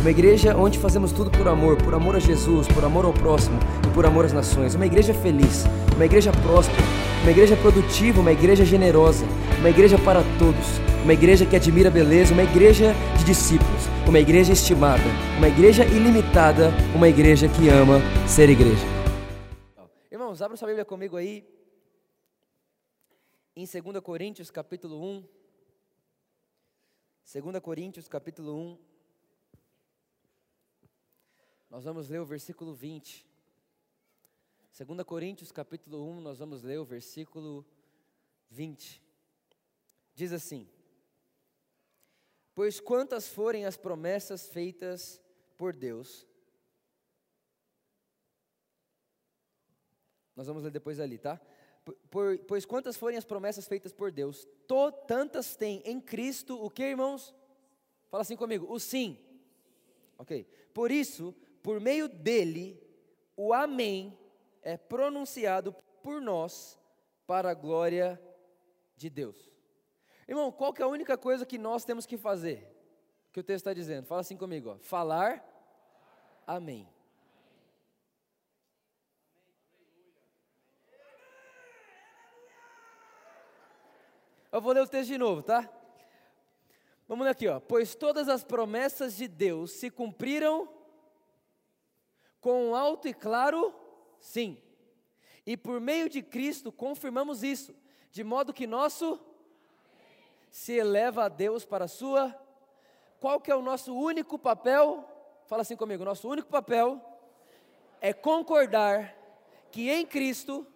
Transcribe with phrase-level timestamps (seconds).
[0.00, 3.58] uma igreja onde fazemos tudo por amor, por amor a Jesus, por amor ao próximo
[3.86, 4.74] e por amor às nações.
[4.74, 5.64] Uma igreja feliz,
[5.94, 6.82] uma igreja próspera,
[7.20, 9.26] uma igreja produtiva, uma igreja generosa,
[9.58, 14.18] uma igreja para todos, uma igreja que admira a beleza, uma igreja de discípulos, uma
[14.18, 15.04] igreja estimada,
[15.36, 18.86] uma igreja ilimitada, uma igreja que ama ser igreja.
[20.10, 21.44] Irmãos, abra sua Bíblia comigo aí
[23.54, 25.24] em 2 Coríntios capítulo 1.
[27.42, 28.89] 2 Coríntios capítulo 1.
[31.70, 33.24] Nós vamos ler o versículo 20.
[34.76, 37.64] 2 Coríntios capítulo 1, nós vamos ler o versículo
[38.50, 39.00] 20.
[40.12, 40.68] Diz assim:
[42.56, 45.22] Pois quantas forem as promessas feitas
[45.56, 46.26] por Deus,
[50.34, 51.40] nós vamos ler depois ali, tá?
[52.10, 56.68] Por, pois quantas forem as promessas feitas por Deus, to, tantas tem em Cristo o
[56.68, 57.32] que, irmãos?
[58.08, 59.16] Fala assim comigo, o sim.
[60.18, 60.44] Ok.
[60.74, 62.80] Por isso, por meio dele,
[63.36, 64.18] o Amém
[64.62, 66.78] é pronunciado por nós
[67.26, 68.20] para a glória
[68.96, 69.50] de Deus.
[70.28, 72.66] Irmão, qual que é a única coisa que nós temos que fazer?
[73.32, 74.06] Que o texto está dizendo.
[74.06, 74.78] Fala assim comigo, ó.
[74.78, 75.44] Falar
[76.46, 76.88] Amém.
[84.50, 85.72] Eu vou ler o texto de novo, tá?
[87.06, 87.60] Vamos ler aqui, ó.
[87.60, 90.68] Pois todas as promessas de Deus se cumpriram
[92.40, 93.74] com alto e claro
[94.18, 94.60] sim.
[95.46, 97.74] E por meio de Cristo confirmamos isso,
[98.10, 99.20] de modo que nosso
[100.50, 102.34] se eleva a Deus para a sua.
[103.20, 105.04] Qual que é o nosso único papel?
[105.46, 107.00] Fala assim comigo, nosso único papel
[108.00, 109.14] é concordar
[109.70, 110.66] que em Cristo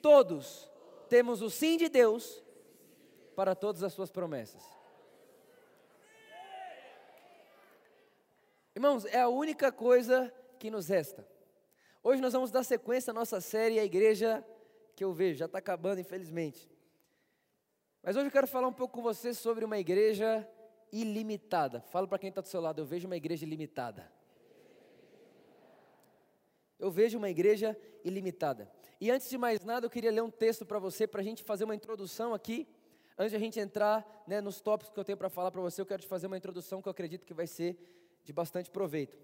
[0.00, 0.70] todos
[1.08, 2.42] temos o sim de Deus
[3.34, 4.62] para todas as suas promessas.
[8.74, 11.26] Irmãos, é a única coisa que nos resta.
[12.04, 14.46] Hoje nós vamos dar sequência à nossa série A Igreja
[14.94, 16.70] que eu vejo, já está acabando, infelizmente.
[18.00, 20.48] Mas hoje eu quero falar um pouco com você sobre uma igreja
[20.92, 21.80] ilimitada.
[21.80, 24.08] Fala para quem está do seu lado, eu vejo uma igreja ilimitada.
[26.78, 28.70] Eu vejo uma igreja ilimitada.
[29.00, 31.42] E antes de mais nada, eu queria ler um texto para você, para a gente
[31.42, 32.68] fazer uma introdução aqui
[33.18, 35.80] Antes de a gente entrar né, nos tópicos que eu tenho para falar para você,
[35.80, 37.76] eu quero te fazer uma introdução que eu acredito que vai ser
[38.24, 39.18] de bastante proveito.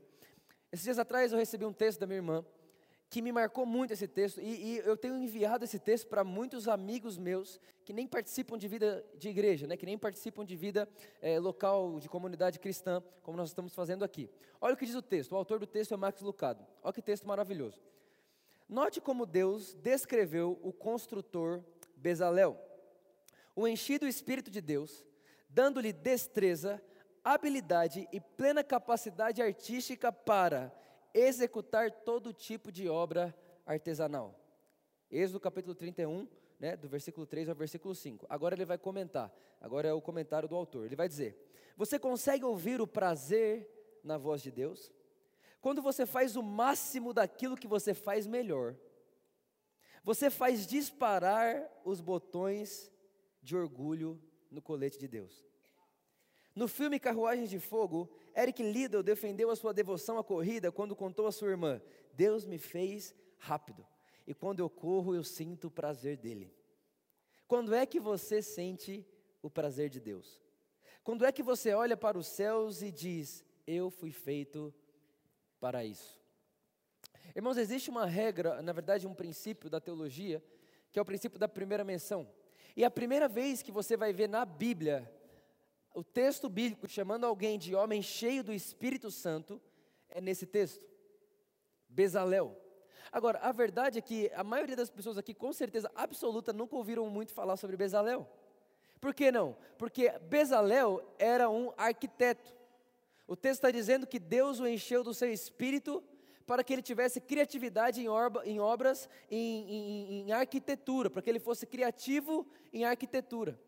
[0.72, 2.44] Esses dias atrás eu recebi um texto da minha irmã
[3.10, 6.68] que me marcou muito esse texto e, e eu tenho enviado esse texto para muitos
[6.68, 10.86] amigos meus que nem participam de vida de igreja, né, que nem participam de vida
[11.22, 14.30] é, local, de comunidade cristã, como nós estamos fazendo aqui.
[14.60, 16.66] Olha o que diz o texto, o autor do texto é Max Lucado.
[16.82, 17.80] Olha que texto maravilhoso.
[18.68, 21.64] Note como Deus descreveu o construtor
[21.96, 22.68] Bezalel
[23.58, 25.04] o enchi do Espírito de Deus,
[25.50, 26.80] dando-lhe destreza,
[27.24, 30.72] habilidade e plena capacidade artística para
[31.14, 33.34] executar todo tipo de obra
[33.66, 34.34] artesanal.
[35.10, 36.28] Êxodo capítulo 31,
[36.58, 38.26] né, do versículo 3 ao versículo 5.
[38.28, 40.86] Agora ele vai comentar, agora é o comentário do autor.
[40.86, 41.36] Ele vai dizer:
[41.76, 44.92] Você consegue ouvir o prazer na voz de Deus?
[45.60, 48.76] Quando você faz o máximo daquilo que você faz melhor,
[50.04, 52.90] você faz disparar os botões
[53.42, 54.20] de orgulho
[54.50, 55.47] no colete de Deus.
[56.58, 61.28] No filme Carruagens de Fogo, Eric Liddell defendeu a sua devoção à corrida quando contou
[61.28, 61.80] à sua irmã:
[62.12, 63.86] Deus me fez rápido,
[64.26, 66.52] e quando eu corro eu sinto o prazer dele.
[67.46, 69.06] Quando é que você sente
[69.40, 70.42] o prazer de Deus?
[71.04, 74.74] Quando é que você olha para os céus e diz: Eu fui feito
[75.60, 76.20] para isso?
[77.36, 80.42] Irmãos, existe uma regra, na verdade, um princípio da teologia,
[80.90, 82.28] que é o princípio da primeira menção.
[82.76, 85.08] E a primeira vez que você vai ver na Bíblia
[85.98, 89.60] o texto bíblico chamando alguém de homem cheio do Espírito Santo
[90.08, 90.88] é nesse texto.
[91.88, 92.56] Bezalel.
[93.10, 97.10] Agora, a verdade é que a maioria das pessoas aqui, com certeza absoluta, nunca ouviram
[97.10, 98.30] muito falar sobre Bezalel.
[99.00, 99.56] Por que não?
[99.76, 102.54] Porque Bezalel era um arquiteto.
[103.26, 106.00] O texto está dizendo que Deus o encheu do seu espírito
[106.46, 111.28] para que ele tivesse criatividade em, orba, em obras, em, em, em arquitetura, para que
[111.28, 113.58] ele fosse criativo em arquitetura.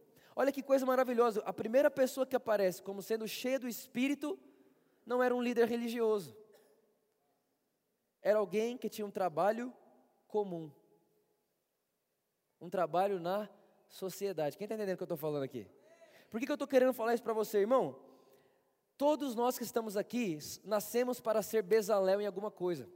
[0.40, 4.38] Olha que coisa maravilhosa, a primeira pessoa que aparece como sendo cheia do Espírito
[5.04, 6.34] não era um líder religioso,
[8.22, 9.70] era alguém que tinha um trabalho
[10.26, 10.72] comum.
[12.58, 13.50] Um trabalho na
[13.86, 14.56] sociedade.
[14.56, 15.66] Quem está entendendo o que eu estou falando aqui?
[16.30, 17.94] Por que, que eu estou querendo falar isso para você, irmão?
[18.96, 22.88] Todos nós que estamos aqui nascemos para ser Bezalel em alguma coisa.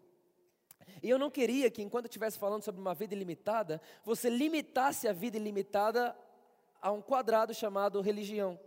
[1.03, 5.07] E eu não queria que, enquanto eu estivesse falando sobre uma vida ilimitada, você limitasse
[5.07, 6.17] a vida ilimitada
[6.85, 8.61] a um quadrado chamado religião,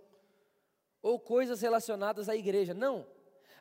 [1.03, 2.73] ou coisas relacionadas à igreja.
[2.73, 3.05] Não.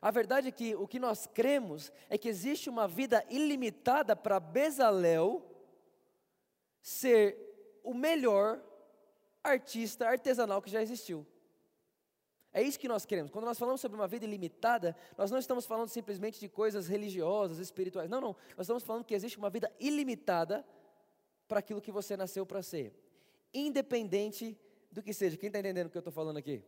[0.01, 4.39] A verdade é que o que nós cremos é que existe uma vida ilimitada para
[4.39, 5.45] Bezalel
[6.81, 7.37] ser
[7.83, 8.59] o melhor
[9.43, 11.23] artista artesanal que já existiu.
[12.51, 13.31] É isso que nós queremos.
[13.31, 17.59] Quando nós falamos sobre uma vida ilimitada, nós não estamos falando simplesmente de coisas religiosas,
[17.59, 18.09] espirituais.
[18.09, 18.35] Não, não.
[18.57, 20.65] Nós estamos falando que existe uma vida ilimitada
[21.47, 23.06] para aquilo que você nasceu para ser.
[23.53, 24.57] Independente
[24.91, 25.37] do que seja.
[25.37, 26.63] Quem está entendendo o que eu estou falando aqui?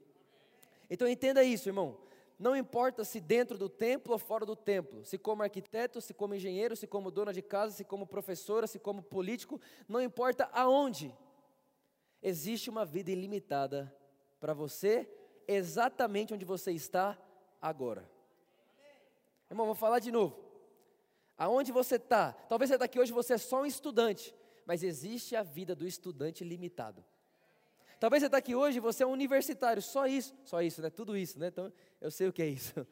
[0.89, 1.97] Então entenda isso, irmão.
[2.37, 6.33] Não importa se dentro do templo ou fora do templo, se como arquiteto, se como
[6.33, 9.59] engenheiro, se como dona de casa, se como professora, se como político,
[9.89, 11.13] não importa aonde,
[12.21, 13.93] existe uma vida ilimitada
[14.39, 15.09] para você,
[15.45, 17.17] exatamente onde você está
[17.61, 18.09] agora.
[19.51, 20.39] Irmão, vou falar de novo.
[21.37, 22.31] Aonde você está?
[22.31, 24.33] Talvez você está aqui hoje, você é só um estudante,
[24.69, 27.03] mas existe a vida do estudante limitado.
[27.99, 30.91] Talvez você está aqui hoje, você é um universitário, só isso, só isso, né?
[30.91, 31.47] Tudo isso, né?
[31.47, 32.75] Então, eu sei o que é isso.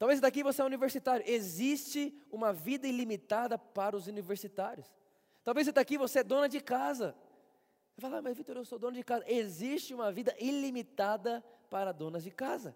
[0.00, 1.24] Talvez você está aqui, você é um universitário.
[1.28, 4.92] Existe uma vida ilimitada para os universitários.
[5.44, 7.14] Talvez você está aqui, você é dona de casa.
[7.94, 9.24] Você fala, ah, mas Vitor, eu sou dono de casa.
[9.28, 11.40] Existe uma vida ilimitada
[11.70, 12.74] para donas de casa.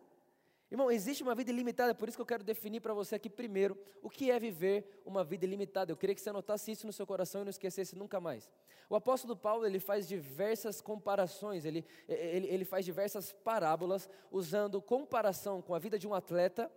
[0.69, 3.79] Irmão, existe uma vida ilimitada, por isso que eu quero definir para você aqui primeiro
[4.03, 5.93] o que é viver uma vida ilimitada.
[5.93, 8.51] Eu queria que você anotasse isso no seu coração e não esquecesse nunca mais.
[8.91, 15.63] O apóstolo Paulo ele faz diversas comparações, ele, ele, ele faz diversas parábolas usando comparação
[15.63, 16.71] com a vida de um atleta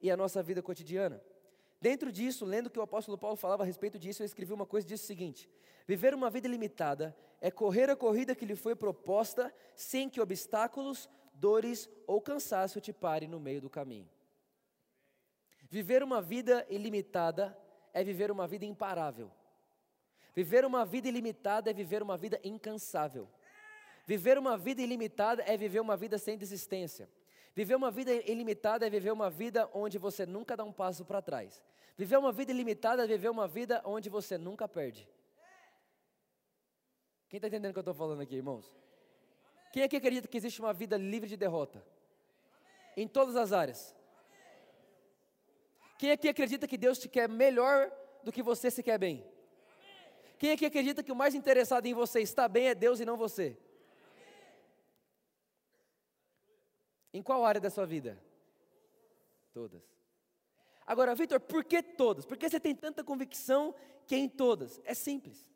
[0.00, 1.22] e a nossa vida cotidiana.
[1.80, 4.66] Dentro disso, lendo o que o apóstolo Paulo falava a respeito disso, ele escreveu uma
[4.66, 5.48] coisa disse o seguinte:
[5.86, 11.08] Viver uma vida ilimitada é correr a corrida que lhe foi proposta sem que obstáculos,
[11.36, 14.08] dores ou cansaço te pare no meio do caminho.
[15.68, 17.56] Viver uma vida ilimitada
[17.92, 19.30] é viver uma vida imparável.
[20.34, 23.28] Viver uma vida ilimitada é viver uma vida incansável.
[24.06, 27.08] Viver uma vida ilimitada é viver uma vida sem desistência.
[27.54, 31.22] Viver uma vida ilimitada é viver uma vida onde você nunca dá um passo para
[31.22, 31.64] trás.
[31.96, 35.08] Viver uma vida ilimitada é viver uma vida onde você nunca perde.
[37.28, 38.70] Quem está entendendo o que eu estou falando aqui, irmãos?
[39.76, 41.84] Quem aqui acredita que existe uma vida livre de derrota?
[42.96, 43.94] Em todas as áreas.
[45.98, 47.92] Quem aqui acredita que Deus te quer melhor
[48.24, 49.22] do que você se quer bem?
[50.38, 53.18] Quem aqui acredita que o mais interessado em você estar bem é Deus e não
[53.18, 53.54] você?
[57.12, 58.18] Em qual área da sua vida?
[59.52, 59.82] Todas.
[60.86, 62.24] Agora, Vitor, por que todas?
[62.24, 63.74] Por que você tem tanta convicção
[64.06, 64.80] que é em todas?
[64.86, 65.54] É simples.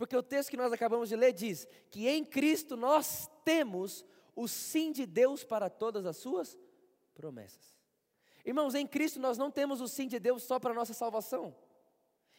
[0.00, 4.02] Porque o texto que nós acabamos de ler diz que em Cristo nós temos
[4.34, 6.56] o sim de Deus para todas as suas
[7.12, 7.78] promessas.
[8.42, 11.54] Irmãos, em Cristo nós não temos o sim de Deus só para a nossa salvação.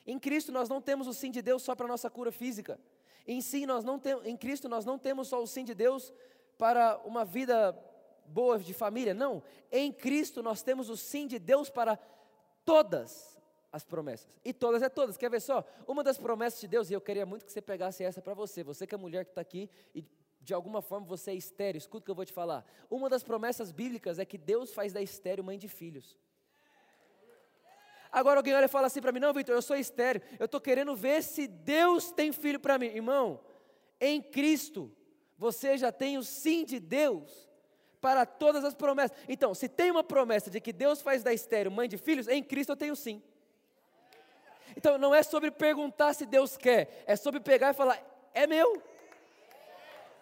[0.08, 2.80] Em Cristo nós não temos o sim de Deus só para a nossa cura física.
[3.28, 6.12] Em, si, nós não tem, em Cristo nós não temos só o sim de Deus
[6.58, 7.80] para uma vida
[8.26, 9.14] boa de família.
[9.14, 9.44] Não.
[9.72, 12.00] Em Cristo nós temos o sim de Deus para
[12.66, 13.40] todas
[13.72, 14.28] as promessas.
[14.44, 15.18] E todas é todas.
[15.18, 15.66] Quer ver só?
[15.88, 18.64] Uma das promessas de Deus, e eu queria muito que você pegasse essa para você.
[18.64, 20.06] Você que é mulher que está aqui e
[20.42, 22.66] de alguma forma você é estéreo, escuta o que eu vou te falar.
[22.90, 26.18] Uma das promessas bíblicas é que Deus faz da estéreo mãe de filhos.
[28.12, 30.22] Agora alguém olha e fala assim para mim: Não, Vitor, eu sou estéreo.
[30.38, 32.88] Eu estou querendo ver se Deus tem filho para mim.
[32.88, 33.40] Irmão,
[34.00, 34.92] em Cristo,
[35.38, 37.50] você já tem o sim de Deus
[38.02, 39.16] para todas as promessas.
[39.30, 42.44] Então, se tem uma promessa de que Deus faz da estéreo mãe de filhos, em
[42.44, 43.22] Cristo eu tenho sim.
[44.76, 48.02] Então não é sobre perguntar se Deus quer, é sobre pegar e falar:
[48.34, 48.82] é meu,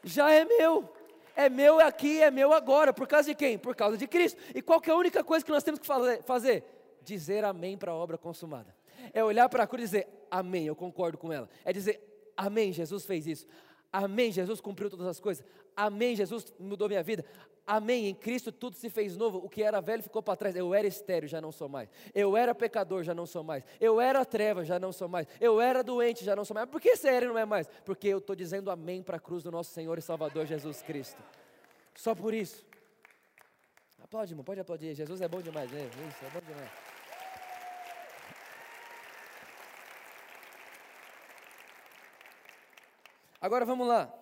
[0.03, 0.89] já é meu,
[1.36, 2.94] é meu aqui, é meu agora.
[2.94, 3.58] Por causa de quem?
[3.58, 4.41] Por causa de Cristo.
[4.53, 5.88] E qual é a única coisa que nós temos que
[6.24, 6.63] fazer?
[7.01, 8.75] Dizer amém para a obra consumada.
[9.13, 11.50] É olhar para a cruz e dizer amém, eu concordo com ela.
[11.63, 13.48] É dizer amém, Jesus fez isso.
[13.91, 15.43] Amém, Jesus cumpriu todas as coisas.
[15.75, 17.25] Amém, Jesus mudou minha vida.
[17.65, 19.38] Amém, em Cristo tudo se fez novo.
[19.38, 20.55] O que era velho ficou para trás.
[20.55, 21.88] Eu era estéreo, já não sou mais.
[22.15, 23.63] Eu era pecador, já não sou mais.
[23.79, 25.27] Eu era treva, já não sou mais.
[25.39, 26.67] Eu era doente, já não sou mais.
[26.67, 27.67] Por que e não é mais?
[27.86, 31.22] Porque eu estou dizendo amém para a cruz do nosso Senhor e Salvador Jesus Cristo.
[31.93, 32.65] Só por isso.
[34.03, 34.96] Aplaude, irmão, pode aplaudir.
[34.96, 35.88] Jesus é bom demais, né?
[36.10, 36.88] Isso, é bom demais.
[43.39, 44.13] Agora vamos lá.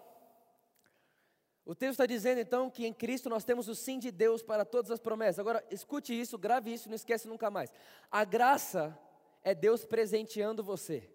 [1.65, 4.63] O texto está dizendo então que em Cristo nós temos o sim de Deus para
[4.63, 5.39] todas as promessas.
[5.39, 7.69] Agora escute isso, grave isso, não esquece nunca mais.
[8.09, 8.97] A graça
[9.43, 11.11] é Deus presenteando você.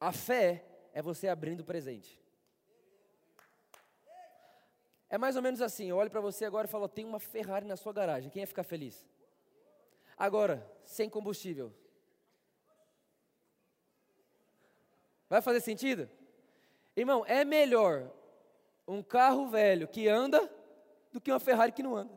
[0.00, 2.20] A fé é você abrindo o presente.
[5.08, 7.64] É mais ou menos assim, eu olho para você agora e falo, tem uma Ferrari
[7.64, 9.06] na sua garagem, quem ia ficar feliz?
[10.16, 11.72] Agora, sem combustível.
[15.28, 16.10] Vai fazer sentido?
[16.98, 18.10] Irmão, é melhor
[18.86, 20.50] um carro velho que anda
[21.12, 22.12] do que uma Ferrari que não anda.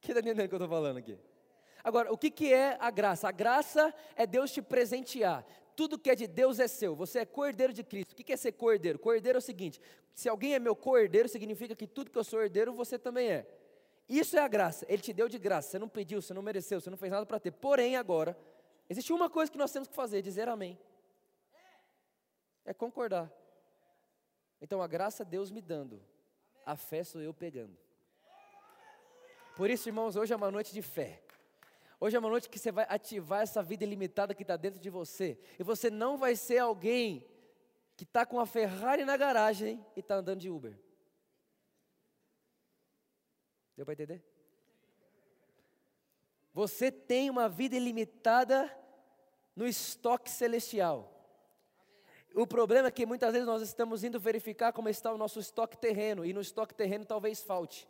[0.00, 1.16] Quem está entendendo o que eu estou falando aqui?
[1.84, 3.28] Agora, o que, que é a graça?
[3.28, 5.46] A graça é Deus te presentear.
[5.76, 6.96] Tudo que é de Deus é seu.
[6.96, 8.12] Você é cordeiro de Cristo.
[8.12, 8.98] O que é ser cordeiro?
[8.98, 9.80] Cordeiro é o seguinte:
[10.12, 13.46] se alguém é meu cordeiro, significa que tudo que eu sou herdeiro, você também é.
[14.08, 14.84] Isso é a graça.
[14.88, 15.70] Ele te deu de graça.
[15.70, 17.52] Você não pediu, você não mereceu, você não fez nada para ter.
[17.52, 18.36] Porém, agora,
[18.90, 20.76] existe uma coisa que nós temos que fazer: dizer amém.
[22.66, 23.32] É concordar.
[24.60, 26.02] Então, a graça Deus me dando,
[26.64, 27.78] a fé sou eu pegando.
[29.56, 31.22] Por isso, irmãos, hoje é uma noite de fé.
[31.98, 34.90] Hoje é uma noite que você vai ativar essa vida ilimitada que está dentro de
[34.90, 35.38] você.
[35.58, 37.26] E você não vai ser alguém
[37.96, 40.78] que está com a Ferrari na garagem e está andando de Uber.
[43.74, 44.22] Deu para entender?
[46.52, 48.70] Você tem uma vida ilimitada
[49.54, 51.15] no estoque celestial.
[52.36, 55.74] O problema é que muitas vezes nós estamos indo verificar como está o nosso estoque
[55.74, 57.88] terreno, e no estoque terreno talvez falte.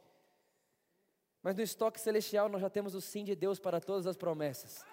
[1.43, 4.85] Mas no estoque celestial nós já temos o sim de Deus para todas as promessas.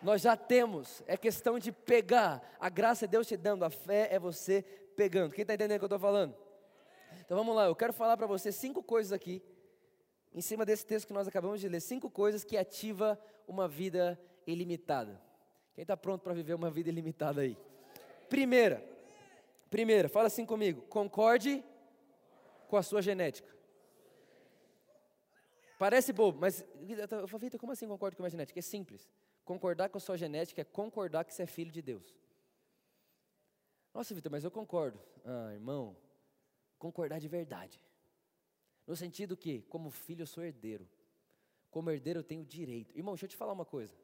[0.00, 2.42] Nós já temos, é questão de pegar.
[2.58, 4.62] A graça é Deus te dando, a fé é você
[4.96, 5.34] pegando.
[5.34, 6.34] Quem está entendendo o que eu estou falando?
[7.20, 9.42] Então vamos lá, eu quero falar para você cinco coisas aqui,
[10.32, 14.18] em cima desse texto que nós acabamos de ler, cinco coisas que ativa uma vida
[14.46, 15.20] ilimitada.
[15.74, 17.58] Quem está pronto para viver uma vida ilimitada aí?
[18.28, 18.84] Primeira,
[19.70, 21.64] primeira, fala assim comigo, concorde
[22.68, 23.48] com a sua genética.
[25.78, 28.58] Parece bobo, mas eu Vitor, como assim concordo com a minha genética?
[28.58, 29.08] É simples.
[29.44, 32.16] Concordar com a sua genética é concordar que você é filho de Deus.
[33.94, 35.00] Nossa, Vitor, mas eu concordo.
[35.24, 35.96] Ah, irmão,
[36.78, 37.80] concordar de verdade.
[38.86, 40.88] No sentido que, como filho, eu sou herdeiro.
[41.70, 42.96] Como herdeiro, eu tenho direito.
[42.96, 43.94] Irmão, deixa eu te falar uma coisa.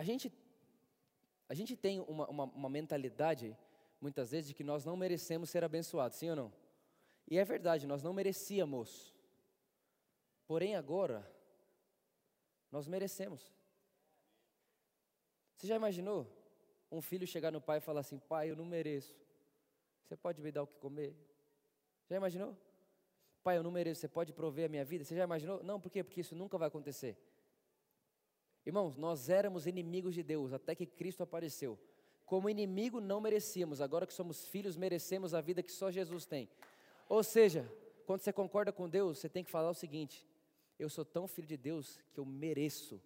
[0.00, 0.32] A gente
[1.46, 3.54] a gente tem uma, uma, uma mentalidade,
[4.00, 6.52] muitas vezes, de que nós não merecemos ser abençoados, sim ou não?
[7.28, 9.14] E é verdade, nós não merecíamos.
[10.46, 11.30] Porém, agora,
[12.72, 13.52] nós merecemos.
[15.54, 16.26] Você já imaginou
[16.90, 19.14] um filho chegar no pai e falar assim: Pai, eu não mereço.
[20.06, 21.14] Você pode me dar o que comer?
[22.08, 22.56] Já imaginou?
[23.42, 24.00] Pai, eu não mereço.
[24.00, 25.04] Você pode prover a minha vida?
[25.04, 25.62] Você já imaginou?
[25.62, 26.02] Não, por quê?
[26.02, 27.18] Porque isso nunca vai acontecer.
[28.64, 31.78] Irmãos, nós éramos inimigos de Deus até que Cristo apareceu.
[32.26, 36.48] Como inimigo não merecíamos, agora que somos filhos, merecemos a vida que só Jesus tem.
[37.08, 37.70] Ou seja,
[38.06, 40.26] quando você concorda com Deus, você tem que falar o seguinte:
[40.78, 43.00] eu sou tão filho de Deus que eu mereço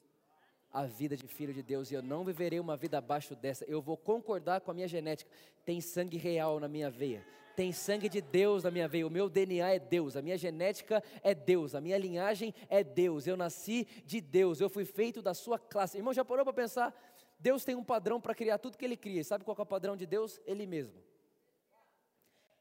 [0.75, 3.65] a vida de filho de Deus e eu não viverei uma vida abaixo dessa.
[3.65, 5.31] Eu vou concordar com a minha genética.
[5.65, 9.29] Tem sangue real na minha veia tem sangue de Deus na minha veia, o meu
[9.29, 13.85] DNA é Deus, a minha genética é Deus, a minha linhagem é Deus, eu nasci
[14.05, 15.97] de Deus, eu fui feito da sua classe.
[15.97, 16.95] Irmão, já parou para pensar?
[17.39, 19.97] Deus tem um padrão para criar tudo que Ele cria, sabe qual é o padrão
[19.97, 20.41] de Deus?
[20.45, 21.01] Ele mesmo.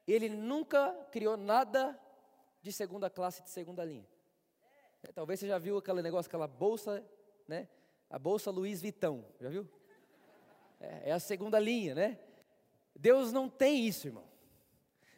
[0.06, 1.98] Ele nunca criou nada
[2.60, 4.06] de segunda classe, de segunda linha.
[5.02, 7.04] É, talvez você já viu aquele negócio, aquela bolsa,
[7.48, 7.68] né?
[8.14, 9.68] A bolsa Luiz Vitão, já viu?
[10.80, 12.20] É, é a segunda linha, né?
[12.94, 14.22] Deus não tem isso, irmão.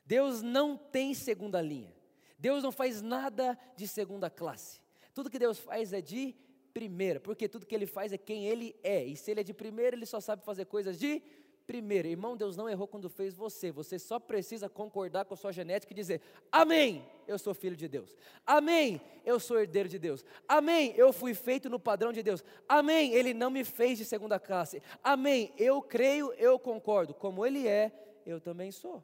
[0.06, 1.94] Deus não tem segunda linha.
[2.38, 4.80] Deus não faz nada de segunda classe.
[5.12, 6.34] Tudo que Deus faz é de
[6.72, 9.04] primeira, porque tudo que Ele faz é quem Ele é.
[9.04, 11.22] E se Ele é de primeira, Ele só sabe fazer coisas de.
[11.68, 13.72] Irmão, Deus não errou quando fez você.
[13.72, 16.20] Você só precisa concordar com a sua genética e dizer:
[16.50, 18.16] Amém, eu sou filho de Deus.
[18.46, 20.24] Amém, eu sou herdeiro de Deus.
[20.46, 22.44] Amém, eu fui feito no padrão de Deus.
[22.68, 24.80] Amém, Ele não me fez de segunda classe.
[25.02, 27.12] Amém, eu creio, eu concordo.
[27.12, 27.90] Como Ele é,
[28.24, 29.02] eu também sou.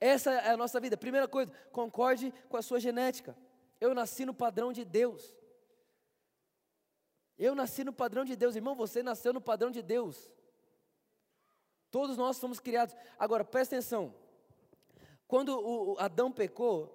[0.00, 0.96] Essa é a nossa vida.
[0.96, 3.36] Primeira coisa, concorde com a sua genética.
[3.80, 5.36] Eu nasci no padrão de Deus.
[7.36, 8.76] Eu nasci no padrão de Deus, irmão.
[8.76, 10.30] Você nasceu no padrão de Deus.
[11.90, 12.94] Todos nós somos criados.
[13.18, 14.14] Agora, presta atenção.
[15.26, 16.94] Quando o Adão pecou,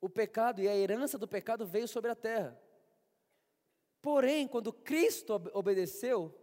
[0.00, 2.58] o pecado e a herança do pecado veio sobre a terra.
[4.00, 6.34] Porém, quando Cristo obedeceu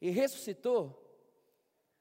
[0.00, 0.98] e ressuscitou,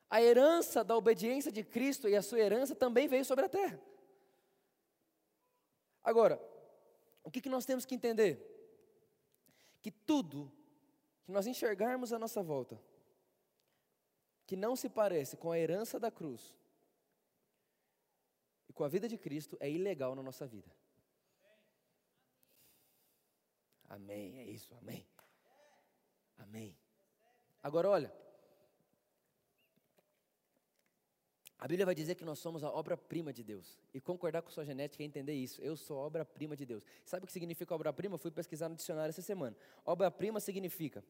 [0.10, 3.82] a herança da obediência de Cristo e a sua herança também veio sobre a terra.
[6.04, 6.42] Agora,
[7.24, 8.48] o que, que nós temos que entender?
[9.82, 10.52] Que tudo
[11.24, 12.80] que nós enxergarmos à nossa volta,
[14.46, 16.54] que não se parece com a herança da cruz,
[18.82, 20.68] com a vida de Cristo é ilegal na nossa vida.
[23.88, 25.06] Amém, é isso, amém.
[26.36, 26.76] Amém.
[27.62, 28.12] Agora olha,
[31.60, 33.80] a Bíblia vai dizer que nós somos a obra-prima de Deus.
[33.94, 35.62] E concordar com sua genética é entender isso.
[35.62, 36.84] Eu sou a obra-prima de Deus.
[37.06, 38.18] Sabe o que significa obra-prima?
[38.18, 39.56] Fui pesquisar no dicionário essa semana.
[39.86, 41.04] Obra-prima significa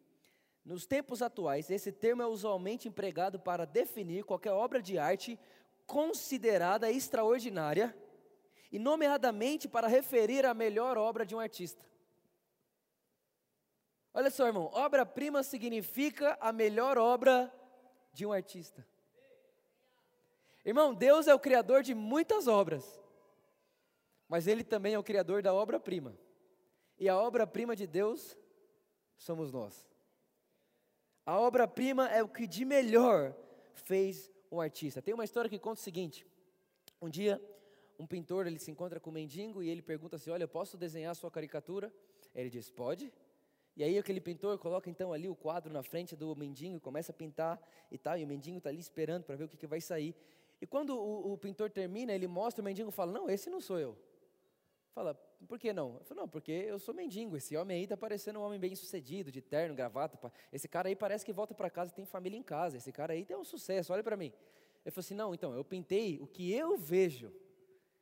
[0.63, 5.39] nos tempos atuais, esse termo é usualmente empregado para definir qualquer obra de arte
[5.85, 7.95] considerada extraordinária
[8.71, 11.83] e, nomeadamente, para referir a melhor obra de um artista.
[14.13, 17.51] Olha só, irmão, obra-prima significa a melhor obra
[18.13, 18.85] de um artista.
[20.63, 23.01] Irmão, Deus é o criador de muitas obras,
[24.27, 26.15] mas Ele também é o criador da obra-prima.
[26.99, 28.37] E a obra-prima de Deus
[29.17, 29.90] somos nós.
[31.25, 33.35] A obra-prima é o que de melhor
[33.73, 35.01] fez um artista.
[35.01, 36.25] Tem uma história que conta o seguinte:
[37.01, 37.41] um dia,
[37.99, 41.11] um pintor ele se encontra com um mendigo e ele pergunta assim: Olha, posso desenhar
[41.11, 41.93] a sua caricatura?
[42.33, 43.13] Ele diz: Pode.
[43.75, 47.11] E aí aquele pintor coloca então ali o quadro na frente do mendigo e começa
[47.11, 47.59] a pintar
[47.89, 50.13] e tal, e o mendigo está ali esperando para ver o que, que vai sair.
[50.61, 53.79] E quando o, o, pintor termina, ele mostra, o mendigo fala, não, esse não sou
[53.79, 53.97] eu.
[54.93, 55.95] Fala, por que não?
[55.95, 58.75] Eu falo, não, porque eu sou mendigo, esse homem aí está parecendo um homem bem
[58.75, 60.31] sucedido, de terno, gravata.
[60.51, 63.13] Esse cara aí parece que volta para casa e tem família em casa, esse cara
[63.13, 64.31] aí tem um sucesso, olha para mim.
[64.83, 67.31] Ele falou assim, não, então, eu pintei o que eu vejo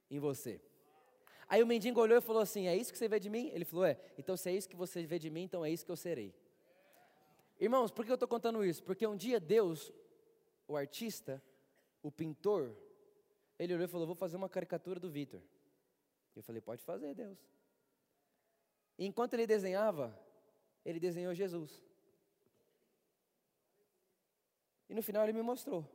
[0.10, 0.62] em você.
[1.50, 3.50] Aí o mendigo olhou e falou assim: É isso que você vê de mim?
[3.51, 5.84] Ele falou: É, então se é isso que você vê de mim, então é isso
[5.84, 6.31] que eu serei.
[7.60, 8.84] Irmãos, por que eu estou contando isso?
[8.84, 9.91] Porque um dia Deus,
[10.67, 11.41] o artista,
[12.03, 12.75] o pintor,
[13.58, 15.41] ele olhou e falou: Vou fazer uma caricatura do Vitor.
[16.39, 17.38] Eu falei: Pode fazer, Deus.
[18.98, 20.17] E enquanto ele desenhava,
[20.86, 21.84] ele desenhou Jesus.
[24.89, 25.86] E no final ele me mostrou.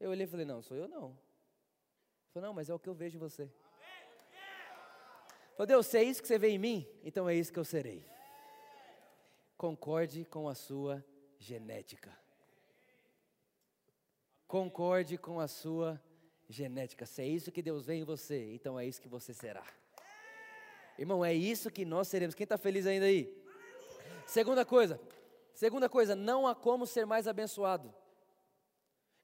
[0.00, 1.08] Eu olhei e falei: Não, sou eu não.
[1.10, 3.50] Ele falou: Não, mas é o que eu vejo em você.
[5.52, 7.64] Falou, Deus, se é isso que você vê em mim, então é isso que eu
[7.64, 8.04] serei.
[9.56, 11.04] Concorde com a sua
[11.38, 12.18] genética.
[14.48, 16.13] Concorde com a sua genética.
[16.50, 19.64] Se é isso que Deus vê em você, então é isso que você será.
[20.98, 22.34] Irmão, é isso que nós seremos.
[22.34, 23.34] Quem está feliz ainda aí?
[24.26, 25.00] Segunda coisa,
[25.54, 27.92] segunda coisa, não há como ser mais abençoado.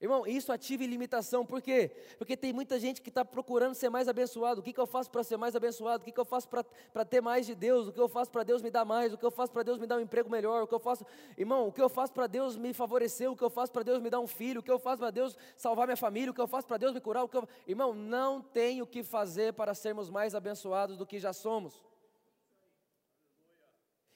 [0.00, 1.90] Irmão, isso ativa ilimitação, por quê?
[2.16, 4.60] Porque tem muita gente que está procurando ser mais abençoado.
[4.60, 6.00] O que, que eu faço para ser mais abençoado?
[6.00, 7.88] O que, que eu faço para ter mais de Deus?
[7.88, 9.12] O que eu faço para Deus me dar mais?
[9.12, 10.62] O que eu faço para Deus me dar um emprego melhor?
[10.62, 11.04] O que eu faço,
[11.36, 13.30] irmão, o que eu faço para Deus me favorecer?
[13.30, 14.60] O que eu faço para Deus me dar um filho?
[14.60, 16.30] O que eu faço para Deus salvar minha família?
[16.30, 17.24] O que eu faço para Deus me curar?
[17.24, 17.46] O que eu...
[17.66, 21.89] Irmão, não tem o que fazer para sermos mais abençoados do que já somos.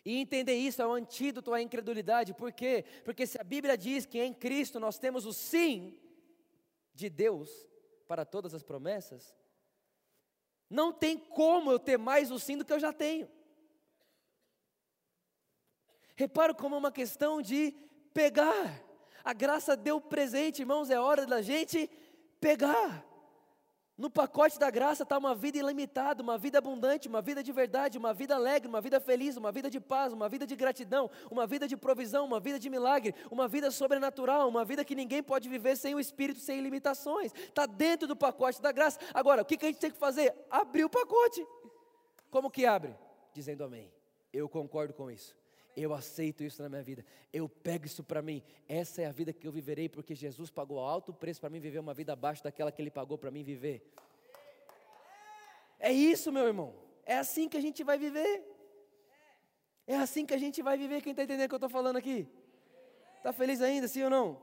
[0.05, 2.85] E entender isso é um antídoto à incredulidade, por quê?
[3.05, 5.99] Porque se a Bíblia diz que em Cristo nós temos o sim
[6.93, 7.51] de Deus
[8.07, 9.35] para todas as promessas,
[10.69, 13.31] não tem como eu ter mais o sim do que eu já tenho.
[16.17, 17.73] Reparo como é uma questão de
[18.13, 18.83] pegar.
[19.25, 21.91] A graça deu presente, irmãos, é hora da gente
[22.41, 23.05] pegar.
[23.97, 27.97] No pacote da graça está uma vida ilimitada, uma vida abundante, uma vida de verdade,
[27.97, 31.47] uma vida alegre, uma vida feliz, uma vida de paz, uma vida de gratidão, uma
[31.47, 35.49] vida de provisão, uma vida de milagre, uma vida sobrenatural, uma vida que ninguém pode
[35.49, 37.33] viver sem o Espírito, sem limitações.
[37.35, 38.99] Está dentro do pacote da graça.
[39.15, 40.35] Agora, o que, que a gente tem que fazer?
[40.51, 41.47] Abrir o pacote.
[42.33, 42.97] Como que abre?
[43.33, 43.93] Dizendo amém.
[44.33, 45.37] Eu concordo com isso.
[45.77, 47.05] Eu aceito isso na minha vida.
[47.33, 48.43] Eu pego isso para mim.
[48.69, 51.81] Essa é a vida que eu viverei, porque Jesus pagou alto preço para mim viver
[51.81, 53.85] uma vida abaixo daquela que Ele pagou para mim viver.
[55.79, 56.75] É isso, meu irmão.
[57.05, 58.43] É assim que a gente vai viver.
[59.87, 61.03] É assim que a gente vai viver.
[61.03, 62.29] Quem está entendendo o que eu estou falando aqui?
[63.19, 64.41] Está feliz ainda, sim ou não?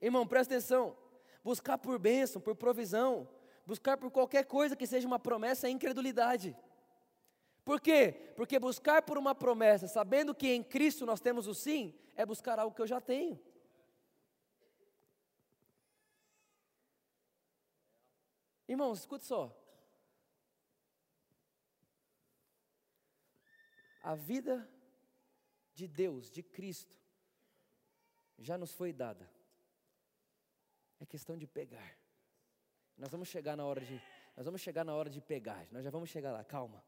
[0.00, 0.96] Irmão, presta atenção.
[1.44, 3.28] Buscar por bênção, por provisão,
[3.66, 6.56] buscar por qualquer coisa que seja uma promessa é incredulidade.
[7.68, 8.32] Por quê?
[8.34, 12.58] Porque buscar por uma promessa, sabendo que em Cristo nós temos o sim, é buscar
[12.58, 13.38] algo que eu já tenho.
[18.66, 19.54] Irmãos, escute só.
[24.02, 24.66] A vida
[25.74, 26.96] de Deus, de Cristo,
[28.38, 29.30] já nos foi dada.
[30.98, 31.98] É questão de pegar.
[32.96, 34.02] Nós vamos chegar na hora de,
[34.34, 35.68] nós vamos chegar na hora de pegar.
[35.70, 36.82] Nós já vamos chegar lá, calma.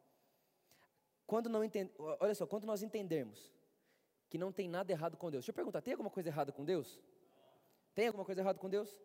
[1.30, 3.52] Quando não entende, olha só, quando nós entendermos
[4.28, 5.42] que não tem nada errado com Deus.
[5.42, 7.00] Deixa eu perguntar, tem alguma coisa errada com Deus?
[7.94, 9.00] Tem alguma coisa errada com Deus?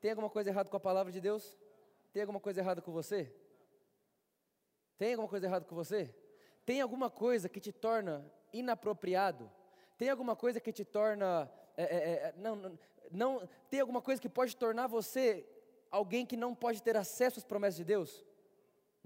[0.00, 1.56] Tem alguma coisa errada com a palavra de Deus?
[2.12, 3.32] Tem alguma coisa errada com você?
[4.98, 6.12] Tem alguma coisa errada com você?
[6.66, 9.48] Tem alguma coisa que te torna inapropriado?
[9.96, 11.48] Tem alguma coisa que te torna.
[11.76, 15.46] É, é, é, não, não, não, tem alguma coisa que pode tornar você
[15.92, 18.26] alguém que não pode ter acesso às promessas de Deus?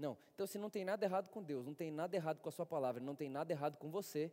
[0.03, 0.17] Não.
[0.33, 2.65] Então, se não tem nada errado com Deus, não tem nada errado com a Sua
[2.65, 4.29] palavra, não tem nada errado com você,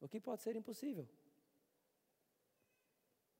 [0.00, 1.08] o que pode ser impossível?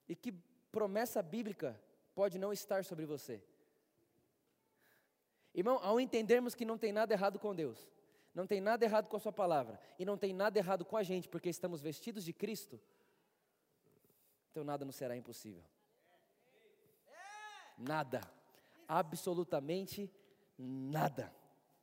[0.08, 0.32] E que
[0.72, 1.80] promessa bíblica
[2.12, 3.40] pode não estar sobre você?
[5.54, 7.88] Irmão, ao entendermos que não tem nada errado com Deus,
[8.34, 11.04] não tem nada errado com a Sua palavra, e não tem nada errado com a
[11.04, 12.80] gente, porque estamos vestidos de Cristo,
[14.50, 15.62] então nada nos será impossível.
[17.78, 18.37] Nada.
[18.88, 20.10] Absolutamente
[20.58, 21.32] nada.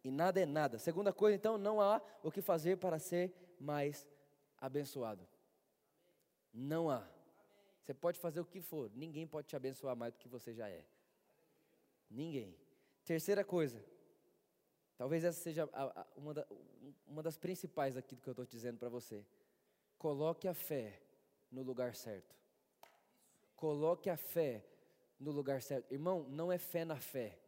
[0.04, 0.78] E nada é nada.
[0.80, 4.06] Segunda coisa, então, não há o que fazer para ser mais
[4.58, 5.26] abençoado.
[6.54, 7.08] Não há.
[7.82, 10.68] Você pode fazer o que for, ninguém pode te abençoar mais do que você já
[10.68, 10.84] é.
[12.10, 12.58] Ninguém.
[13.04, 13.84] Terceira coisa,
[14.98, 16.48] talvez essa seja a, a, uma, da,
[17.06, 19.24] uma das principais aqui do que eu estou dizendo para você.
[20.00, 21.00] Coloque a fé
[21.52, 22.36] no lugar certo.
[23.56, 24.66] Coloque a fé
[25.20, 25.92] no lugar certo.
[25.92, 27.40] Irmão, não é fé na fé.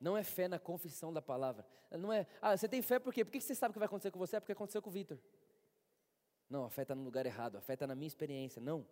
[0.00, 1.66] Não é fé na confissão da palavra.
[1.90, 3.24] Não é, ah, você tem fé por quê?
[3.24, 4.36] Por que você sabe o que vai acontecer com você?
[4.36, 5.18] É porque aconteceu com o Vitor.
[6.48, 8.60] Não, a fé está no lugar errado, a fé está na minha experiência.
[8.60, 8.86] Não.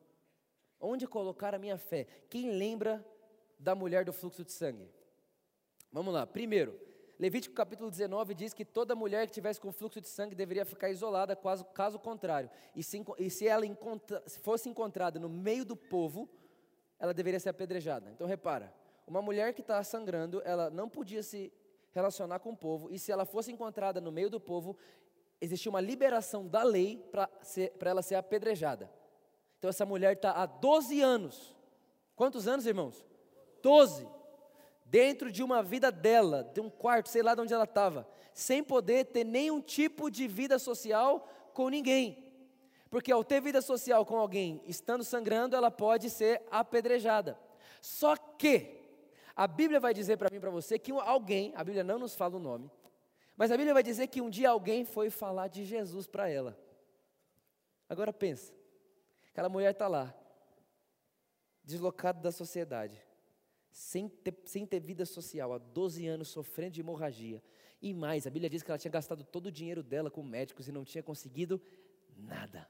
[0.80, 2.04] Onde colocar a minha fé?
[2.28, 3.04] Quem lembra
[3.58, 4.90] da mulher do fluxo de sangue?
[5.90, 6.26] Vamos lá.
[6.26, 6.78] Primeiro,
[7.18, 10.90] Levítico capítulo 19 diz que toda mulher que tivesse com fluxo de sangue deveria ficar
[10.90, 12.50] isolada, caso, caso contrário.
[12.74, 16.28] E se, e se ela encontra, se fosse encontrada no meio do povo,
[16.98, 18.10] ela deveria ser apedrejada.
[18.10, 18.72] Então repara,
[19.06, 21.52] uma mulher que está sangrando, ela não podia se
[21.92, 24.76] relacionar com o povo, e se ela fosse encontrada no meio do povo,
[25.40, 27.30] existia uma liberação da lei para
[27.90, 28.90] ela ser apedrejada.
[29.58, 31.56] Então essa mulher está há 12 anos.
[32.14, 33.06] Quantos anos, irmãos?
[33.62, 34.06] 12.
[34.84, 38.62] Dentro de uma vida dela, de um quarto, sei lá de onde ela estava, sem
[38.62, 42.25] poder ter nenhum tipo de vida social com ninguém.
[42.96, 47.38] Porque ao ter vida social com alguém estando sangrando, ela pode ser apedrejada.
[47.78, 48.88] Só que
[49.36, 52.14] a Bíblia vai dizer para mim e para você que alguém, a Bíblia não nos
[52.14, 52.70] fala o nome,
[53.36, 56.58] mas a Bíblia vai dizer que um dia alguém foi falar de Jesus para ela.
[57.86, 58.54] Agora pensa,
[59.30, 60.14] aquela mulher está lá,
[61.62, 62.98] deslocada da sociedade,
[63.70, 67.42] sem ter, sem ter vida social, há 12 anos sofrendo de hemorragia.
[67.82, 70.66] E mais, a Bíblia diz que ela tinha gastado todo o dinheiro dela com médicos
[70.66, 71.60] e não tinha conseguido
[72.16, 72.66] nada.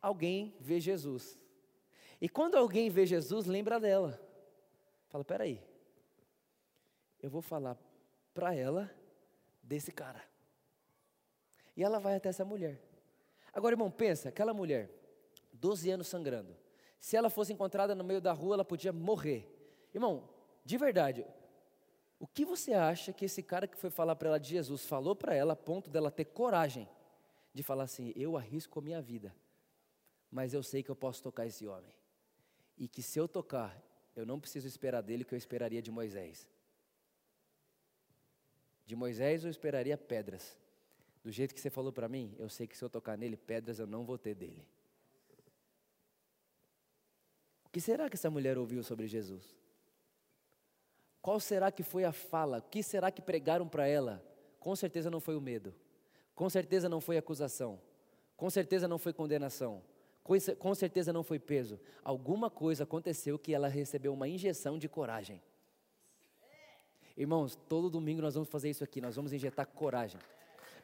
[0.00, 1.38] Alguém vê Jesus.
[2.20, 4.20] E quando alguém vê Jesus, lembra dela.
[5.08, 5.62] Fala, peraí,
[7.22, 7.76] eu vou falar
[8.34, 8.90] para ela
[9.62, 10.22] desse cara.
[11.76, 12.80] E ela vai até essa mulher.
[13.52, 14.90] Agora, irmão, pensa, aquela mulher,
[15.52, 16.56] 12 anos sangrando.
[17.00, 19.48] Se ela fosse encontrada no meio da rua, ela podia morrer.
[19.94, 20.28] Irmão,
[20.64, 21.24] de verdade,
[22.18, 25.14] o que você acha que esse cara que foi falar para ela de Jesus falou
[25.14, 26.88] para ela a ponto dela ter coragem
[27.54, 29.34] de falar assim: Eu arrisco a minha vida,
[30.30, 31.92] mas eu sei que eu posso tocar esse homem.
[32.76, 33.76] E que se eu tocar,
[34.14, 36.48] eu não preciso esperar dele o que eu esperaria de Moisés.
[38.84, 40.56] De Moisés eu esperaria pedras.
[41.22, 43.78] Do jeito que você falou para mim, eu sei que se eu tocar nele, pedras
[43.78, 44.66] eu não vou ter dele.
[47.64, 49.54] O que será que essa mulher ouviu sobre Jesus?
[51.20, 52.58] Qual será que foi a fala?
[52.58, 54.24] O que será que pregaram para ela?
[54.58, 55.74] Com certeza não foi o medo.
[56.34, 57.78] Com certeza não foi acusação.
[58.36, 59.82] Com certeza não foi condenação.
[60.58, 61.80] Com certeza não foi peso.
[62.04, 65.42] Alguma coisa aconteceu que ela recebeu uma injeção de coragem.
[67.16, 70.20] Irmãos, todo domingo nós vamos fazer isso aqui, nós vamos injetar coragem.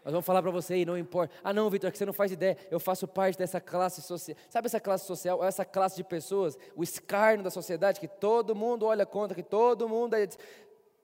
[0.04, 1.34] Nós vamos falar para você e não importa.
[1.42, 2.58] Ah, não, Vitor, é que você não faz ideia.
[2.70, 4.36] Eu faço parte dessa classe social.
[4.50, 8.84] Sabe essa classe social, essa classe de pessoas, o escárnio da sociedade, que todo mundo
[8.84, 10.14] olha contra, que todo mundo.
[10.14, 10.28] É...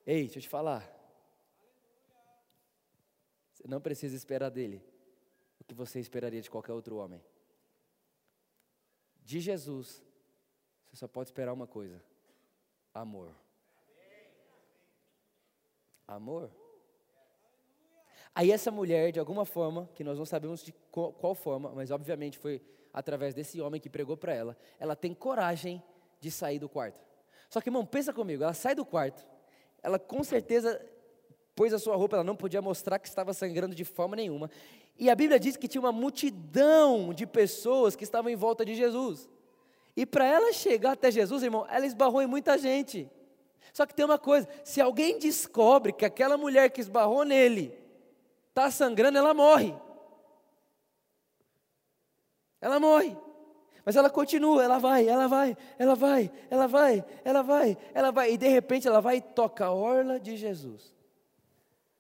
[0.07, 0.85] Ei, deixa eu te falar.
[3.55, 4.83] Você não precisa esperar dele
[5.61, 7.23] o que você esperaria de qualquer outro homem.
[9.23, 10.03] De Jesus,
[10.89, 12.03] você só pode esperar uma coisa:
[12.93, 13.35] amor
[16.11, 16.51] amor.
[18.35, 22.39] Aí essa mulher, de alguma forma, que nós não sabemos de qual, forma, mas obviamente
[22.39, 25.83] foi através desse homem que pregou para ela, ela tem coragem
[26.21, 27.05] de sair do quarto.
[27.49, 29.25] Só que, irmão, pensa comigo, ela sai do quarto,
[29.83, 30.81] ela com certeza
[31.55, 34.51] pôs a sua roupa, ela não podia mostrar que estava sangrando de forma nenhuma.
[35.01, 38.75] E a Bíblia diz que tinha uma multidão de pessoas que estavam em volta de
[38.75, 39.31] Jesus.
[39.97, 43.11] E para ela chegar até Jesus, irmão, ela esbarrou em muita gente.
[43.73, 47.75] Só que tem uma coisa: se alguém descobre que aquela mulher que esbarrou nele
[48.51, 49.75] está sangrando, ela morre.
[52.61, 53.17] Ela morre.
[53.87, 58.33] Mas ela continua, ela vai, ela vai, ela vai, ela vai, ela vai, ela vai.
[58.33, 60.95] E de repente ela vai e toca a orla de Jesus.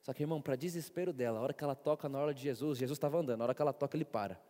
[0.02, 2.78] Só que, irmão, para desespero dela, a hora que ela toca na orla de Jesus,
[2.78, 4.40] Jesus estava andando, a hora que ela toca, ele para.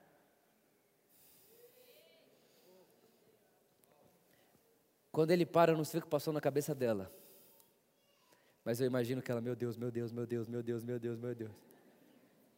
[5.11, 7.13] Quando ele para, eu não sei o que passou na cabeça dela.
[8.65, 11.19] Mas eu imagino que ela, meu Deus, meu Deus, meu Deus, meu Deus, meu Deus,
[11.19, 11.53] meu Deus.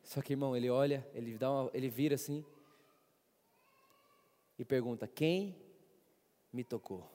[0.02, 2.44] Só que, irmão, ele olha, ele dá uma, ele vira assim
[4.58, 5.56] e pergunta: Quem
[6.52, 7.10] me tocou?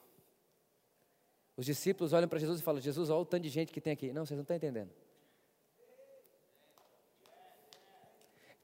[1.56, 3.94] Os discípulos olham para Jesus e falam: Jesus, olha o tanto de gente que tem
[3.94, 4.12] aqui.
[4.12, 4.92] Não, vocês não estão entendendo.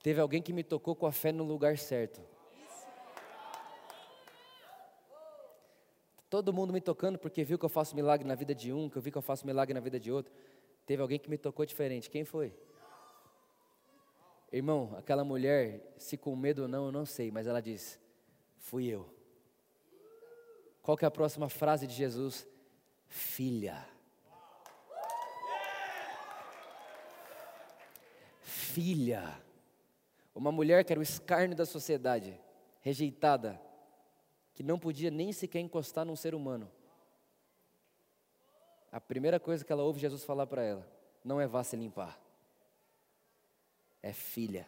[0.03, 2.21] Teve alguém que me tocou com a fé no lugar certo.
[6.29, 8.97] Todo mundo me tocando porque viu que eu faço milagre na vida de um, que
[8.97, 10.33] eu vi que eu faço milagre na vida de outro.
[10.85, 12.09] Teve alguém que me tocou diferente.
[12.09, 12.53] Quem foi?
[14.51, 17.97] Irmão, aquela mulher, se com medo ou não, eu não sei, mas ela disse:
[18.57, 19.09] Fui eu.
[20.81, 22.45] Qual que é a próxima frase de Jesus?
[23.07, 23.87] Filha.
[28.41, 29.42] Filha.
[30.33, 32.39] Uma mulher que era o escárnio da sociedade,
[32.81, 33.61] rejeitada,
[34.53, 36.71] que não podia nem sequer encostar num ser humano.
[38.91, 40.87] A primeira coisa que ela ouve Jesus falar para ela,
[41.23, 42.19] não é vá se limpar,
[44.01, 44.67] é filha.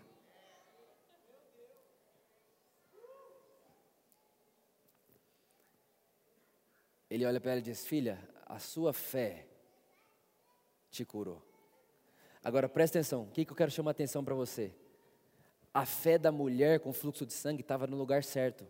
[7.09, 9.47] Ele olha para ela e diz: Filha, a sua fé
[10.89, 11.41] te curou.
[12.43, 14.73] Agora presta atenção, o que, que eu quero chamar a atenção para você?
[15.75, 18.65] A fé da mulher com fluxo de sangue estava no lugar certo.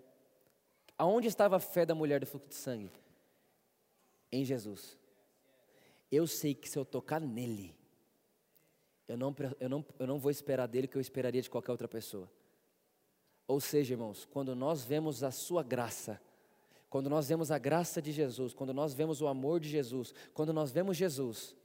[0.98, 2.92] Aonde estava a fé da mulher do fluxo de sangue?
[4.32, 4.98] Em Jesus.
[6.12, 7.76] Eu sei que se eu tocar nele,
[9.08, 11.72] eu não, eu, não, eu não vou esperar dele o que eu esperaria de qualquer
[11.72, 12.28] outra pessoa.
[13.48, 16.20] Ou seja, irmãos, quando nós vemos a sua graça,
[16.90, 20.52] quando nós vemos a graça de Jesus, quando nós vemos o amor de Jesus, quando
[20.52, 21.56] nós vemos Jesus,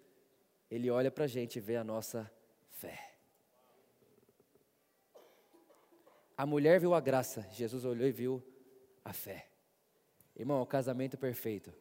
[0.70, 2.30] ele olha para a gente e vê a nossa
[2.72, 3.09] fé.
[6.40, 8.42] A mulher viu a graça, Jesus olhou e viu
[9.04, 9.46] a fé.
[10.34, 11.72] Irmão, é o casamento perfeito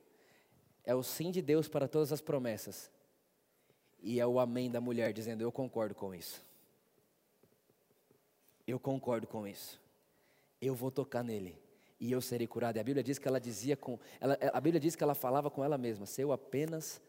[0.90, 2.90] é o sim de Deus para todas as promessas,
[4.02, 6.44] e é o amém da mulher dizendo: Eu concordo com isso.
[8.66, 9.80] Eu concordo com isso.
[10.60, 11.56] Eu vou tocar nele
[12.00, 12.78] e eu serei curado.
[12.78, 15.52] E a Bíblia diz que ela dizia com, ela, a Bíblia diz que ela falava
[15.52, 17.00] com ela mesma: Se eu apenas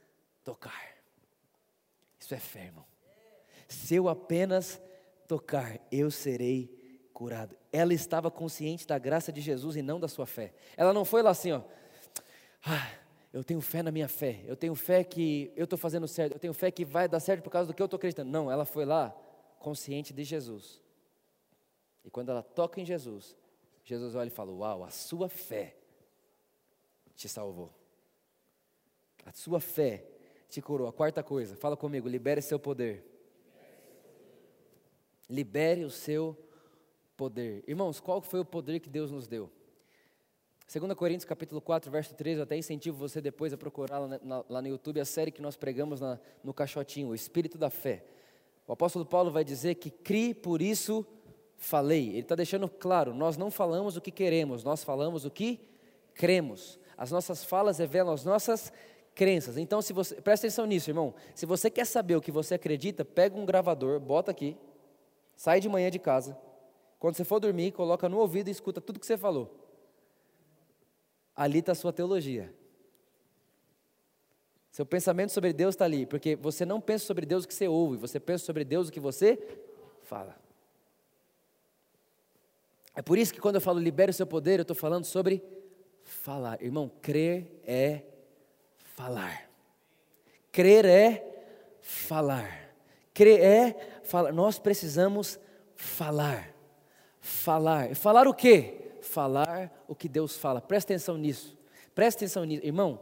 [0.44, 0.94] tocar,
[2.18, 2.84] isso é fé, irmão.
[3.66, 4.78] Se eu apenas
[5.26, 6.79] tocar, eu serei
[7.20, 7.54] curado.
[7.70, 10.54] Ela estava consciente da graça de Jesus e não da sua fé.
[10.74, 11.60] Ela não foi lá assim, ó.
[12.64, 12.90] Ah,
[13.30, 14.42] eu tenho fé na minha fé.
[14.46, 16.32] Eu tenho fé que eu estou fazendo certo.
[16.32, 18.30] Eu tenho fé que vai dar certo por causa do que eu estou acreditando.
[18.30, 19.14] Não, ela foi lá
[19.58, 20.80] consciente de Jesus.
[22.02, 23.36] E quando ela toca em Jesus,
[23.84, 25.76] Jesus olha e fala: Uau, a sua fé
[27.14, 27.70] te salvou.
[29.26, 30.06] A sua fé
[30.48, 30.88] te curou.
[30.88, 33.04] A quarta coisa, fala comigo: libere seu poder.
[35.28, 36.49] Libere o seu poder
[37.20, 37.62] poder.
[37.68, 39.50] Irmãos, qual foi o poder que Deus nos deu?
[40.72, 44.62] 2 Coríntios capítulo 4, verso 13, eu até incentivo você depois a procurar lá, lá
[44.62, 48.02] no YouTube a série que nós pregamos na, no caixotinho, o Espírito da Fé.
[48.66, 51.04] O apóstolo Paulo vai dizer que crie, por isso
[51.58, 52.08] falei.
[52.08, 55.60] Ele está deixando claro, nós não falamos o que queremos, nós falamos o que
[56.14, 56.80] cremos.
[56.96, 58.72] As nossas falas revelam as nossas
[59.14, 59.58] crenças.
[59.58, 61.12] Então, se você, presta atenção nisso, irmão.
[61.34, 64.56] Se você quer saber o que você acredita, pega um gravador, bota aqui,
[65.36, 66.34] sai de manhã de casa,
[67.00, 69.50] quando você for dormir, coloca no ouvido e escuta tudo que você falou.
[71.34, 72.54] Ali está a sua teologia.
[74.70, 77.66] Seu pensamento sobre Deus está ali, porque você não pensa sobre Deus o que você
[77.66, 79.42] ouve, você pensa sobre Deus o que você
[80.02, 80.38] fala.
[82.94, 85.42] É por isso que quando eu falo libere o seu poder, eu estou falando sobre
[86.02, 86.62] falar.
[86.62, 88.02] Irmão, crer é
[88.76, 89.50] falar.
[90.52, 91.46] Crer é
[91.80, 92.74] falar.
[93.14, 94.32] Crer é falar.
[94.32, 95.40] Nós precisamos
[95.74, 96.59] falar
[97.20, 97.94] falar.
[97.94, 98.92] Falar o quê?
[99.02, 100.60] Falar o que Deus fala.
[100.60, 101.56] Presta atenção nisso.
[101.94, 102.64] Presta atenção nisso.
[102.64, 103.00] Irmão,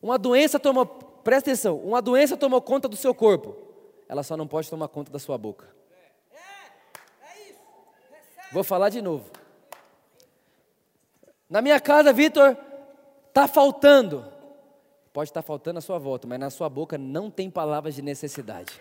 [0.00, 3.56] uma doença tomou, presta atenção, uma doença tomou conta do seu corpo.
[4.08, 5.66] Ela só não pode tomar conta da sua boca.
[8.52, 9.30] Vou falar de novo.
[11.48, 12.56] Na minha casa, Vitor,
[13.28, 14.30] está faltando.
[15.12, 18.02] Pode estar tá faltando a sua volta, mas na sua boca não tem palavras de
[18.02, 18.78] necessidade.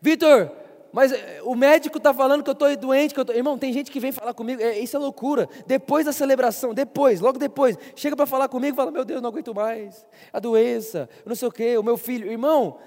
[0.00, 0.52] Vitor,
[0.94, 3.32] mas eh, o médico está falando que eu estou doente, que eu tô...
[3.32, 5.48] irmão, tem gente que vem falar comigo, é, isso é loucura.
[5.66, 9.28] Depois da celebração, depois, logo depois, chega para falar comigo e fala: Meu Deus, não
[9.28, 12.30] aguento mais, a doença, não sei o quê, o meu filho.
[12.30, 12.78] Irmão,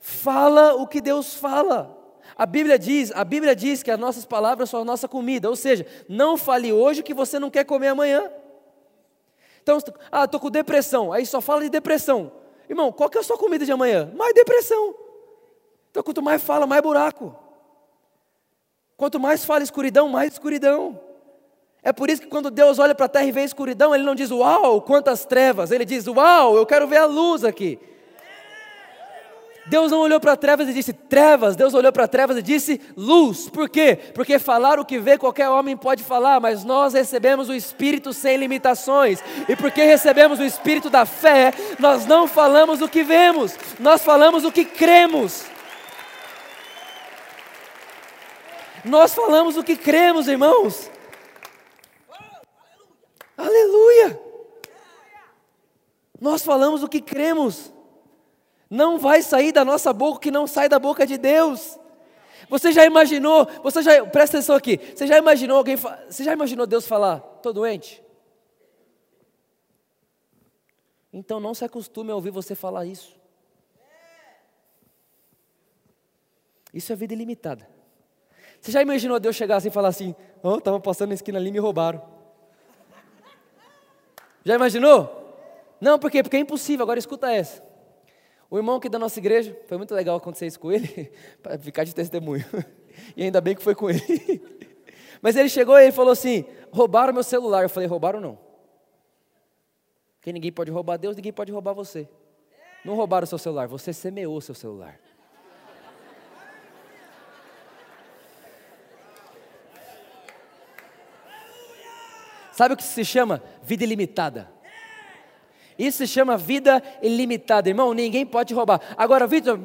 [0.00, 1.96] fala o que Deus fala.
[2.36, 5.54] A Bíblia diz, a Bíblia diz que as nossas palavras são a nossa comida, ou
[5.54, 8.28] seja, não fale hoje o que você não quer comer amanhã.
[9.62, 9.78] Então,
[10.10, 12.32] ah, estou com depressão, aí só fala de depressão.
[12.68, 14.12] Irmão, qual que é a sua comida de amanhã?
[14.16, 14.92] Mais depressão.
[15.92, 17.43] Então, quanto mais fala, mais buraco.
[18.96, 21.00] Quanto mais fala escuridão, mais escuridão.
[21.82, 24.04] É por isso que quando Deus olha para a terra e vê a escuridão, Ele
[24.04, 25.70] não diz, uau, quantas trevas.
[25.70, 27.78] Ele diz, uau, eu quero ver a luz aqui.
[29.66, 33.48] Deus não olhou para trevas e disse trevas, Deus olhou para trevas e disse luz.
[33.48, 33.98] Por quê?
[34.14, 38.36] Porque falar o que vê qualquer homem pode falar, mas nós recebemos o Espírito sem
[38.36, 39.20] limitações.
[39.48, 44.44] E porque recebemos o Espírito da fé, nós não falamos o que vemos, nós falamos
[44.44, 45.53] o que cremos.
[48.84, 50.90] Nós falamos o que cremos, irmãos.
[53.36, 54.20] Aleluia!
[56.20, 57.72] Nós falamos o que cremos.
[58.68, 61.78] Não vai sair da nossa boca o que não sai da boca de Deus.
[62.48, 63.46] Você já imaginou?
[63.62, 64.78] Você já presta atenção aqui.
[64.94, 65.76] Você já imaginou alguém?
[65.76, 67.20] Você já imaginou Deus falar?
[67.20, 68.02] Tô doente.
[71.12, 73.16] Então não se acostume a ouvir você falar isso.
[76.72, 77.73] Isso é vida ilimitada.
[78.64, 81.50] Você já imaginou Deus chegar assim e falar assim: Oh, estava passando na esquina ali
[81.50, 82.02] e me roubaram.
[84.42, 85.36] Já imaginou?
[85.78, 86.22] Não, por quê?
[86.22, 86.82] Porque é impossível.
[86.82, 87.62] Agora escuta essa.
[88.48, 91.84] O irmão aqui da nossa igreja, foi muito legal acontecer isso com ele, para ficar
[91.84, 92.42] de testemunho.
[93.14, 94.00] E ainda bem que foi com ele.
[95.20, 97.64] Mas ele chegou e ele falou assim: roubaram meu celular.
[97.64, 98.38] Eu falei: roubaram não.
[100.16, 102.08] Porque ninguém pode roubar Deus, ninguém pode roubar você.
[102.82, 104.98] Não roubaram o seu celular, você semeou o seu celular.
[112.54, 113.42] Sabe o que se chama?
[113.62, 114.48] Vida ilimitada.
[115.76, 117.92] Isso se chama vida ilimitada, irmão.
[117.92, 118.80] Ninguém pode roubar.
[118.96, 119.58] Agora, Vitor,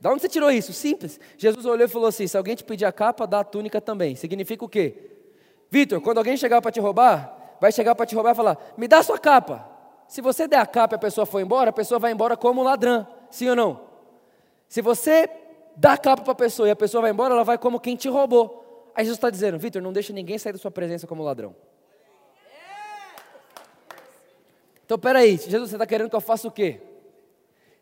[0.00, 0.72] da onde você tirou isso?
[0.72, 1.18] Simples.
[1.36, 4.14] Jesus olhou e falou assim: se alguém te pedir a capa, dá a túnica também.
[4.14, 5.10] Significa o quê?
[5.70, 8.86] Vitor, quando alguém chegar para te roubar, vai chegar para te roubar e falar: me
[8.86, 9.68] dá a sua capa.
[10.06, 12.62] Se você der a capa e a pessoa for embora, a pessoa vai embora como
[12.62, 13.06] ladrão.
[13.28, 13.80] Sim ou não?
[14.68, 15.28] Se você
[15.76, 17.96] dá a capa para a pessoa e a pessoa vai embora, ela vai como quem
[17.96, 18.92] te roubou.
[18.94, 21.56] Aí Jesus está dizendo: Vitor, não deixe ninguém sair da sua presença como ladrão.
[24.88, 26.80] Então, peraí, Jesus, você está querendo que eu faça o quê?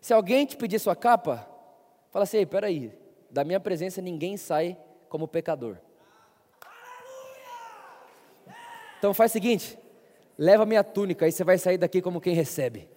[0.01, 1.49] Se alguém te pedir sua capa,
[2.11, 2.93] fala assim, peraí,
[3.31, 4.77] da minha presença ninguém sai
[5.09, 5.77] como pecador.
[8.99, 9.79] Então faz o seguinte,
[10.37, 12.89] leva minha túnica, aí você vai sair daqui como quem recebe.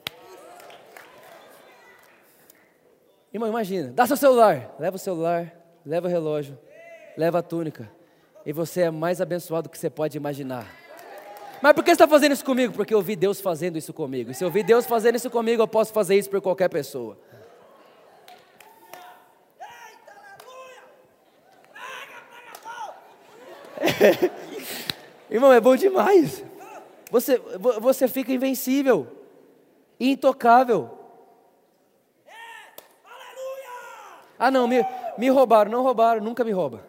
[3.31, 5.53] Irmão, imagina, dá seu celular, leva o celular,
[5.85, 6.57] leva o relógio,
[7.15, 7.87] leva a túnica,
[8.43, 10.78] e você é mais abençoado do que você pode imaginar.
[11.61, 12.73] Mas por que você está fazendo isso comigo?
[12.73, 14.31] Porque eu vi Deus fazendo isso comigo.
[14.31, 17.17] E se eu vi Deus fazendo isso comigo, eu posso fazer isso por qualquer pessoa.
[25.29, 26.43] Irmão, é bom demais.
[27.11, 27.37] Você,
[27.79, 29.07] você fica invencível,
[29.99, 30.97] intocável.
[34.37, 34.85] Ah, não, me,
[35.17, 36.88] me roubaram, não roubaram, nunca me rouba.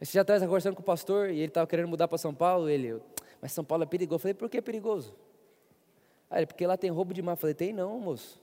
[0.00, 2.68] Esse dia atrás, conversando com o pastor, e ele estava querendo mudar para São Paulo,
[2.68, 3.00] ele,
[3.40, 4.16] mas São Paulo é perigoso.
[4.16, 5.14] Eu falei, por que é perigoso?
[6.30, 7.32] Ah, ele, porque lá tem roubo de mar.
[7.32, 8.40] Eu falei, tem não, moço.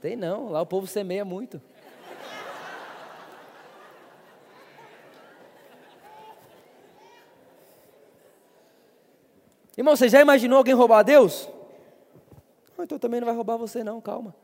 [0.00, 1.60] Tem não, lá o povo semeia muito.
[9.76, 11.48] Irmão, você já imaginou alguém roubar a Deus?
[12.78, 14.34] Ah, então também não vai roubar você não, calma.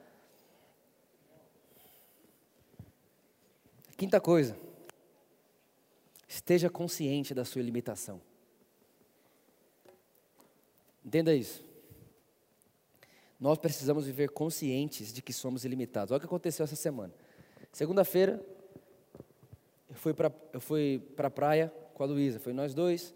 [3.96, 4.56] Quinta coisa.
[6.32, 8.18] Esteja consciente da sua limitação.
[11.04, 11.62] Entenda isso.
[13.38, 16.10] Nós precisamos viver conscientes de que somos ilimitados.
[16.10, 17.12] Olha o que aconteceu essa semana.
[17.70, 18.42] Segunda-feira,
[19.90, 19.94] eu
[20.60, 22.40] fui para a praia com a Luísa.
[22.40, 23.14] Foi nós dois.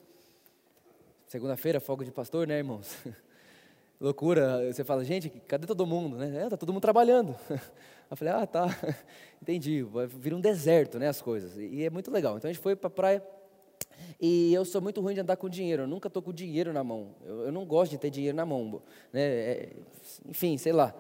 [1.27, 2.99] Segunda-feira, folga de pastor, né, irmãos?
[3.99, 4.71] Loucura.
[4.71, 6.19] Você fala, gente, cadê todo mundo?
[6.19, 6.45] Né?
[6.45, 7.35] É, tá todo mundo trabalhando.
[8.11, 8.67] Eu falei, ah, tá,
[9.43, 9.83] entendi.
[9.83, 11.57] Vai vir um deserto, né, as coisas.
[11.57, 12.37] E é muito legal.
[12.37, 13.23] Então a gente foi para a praia.
[14.21, 15.83] E eu sou muito ruim de andar com dinheiro.
[15.83, 17.15] Eu nunca estou com dinheiro na mão.
[17.25, 18.83] Eu, eu, não gosto de ter dinheiro na mão.
[19.13, 19.23] Né?
[19.23, 19.73] É,
[20.27, 20.95] enfim, sei lá.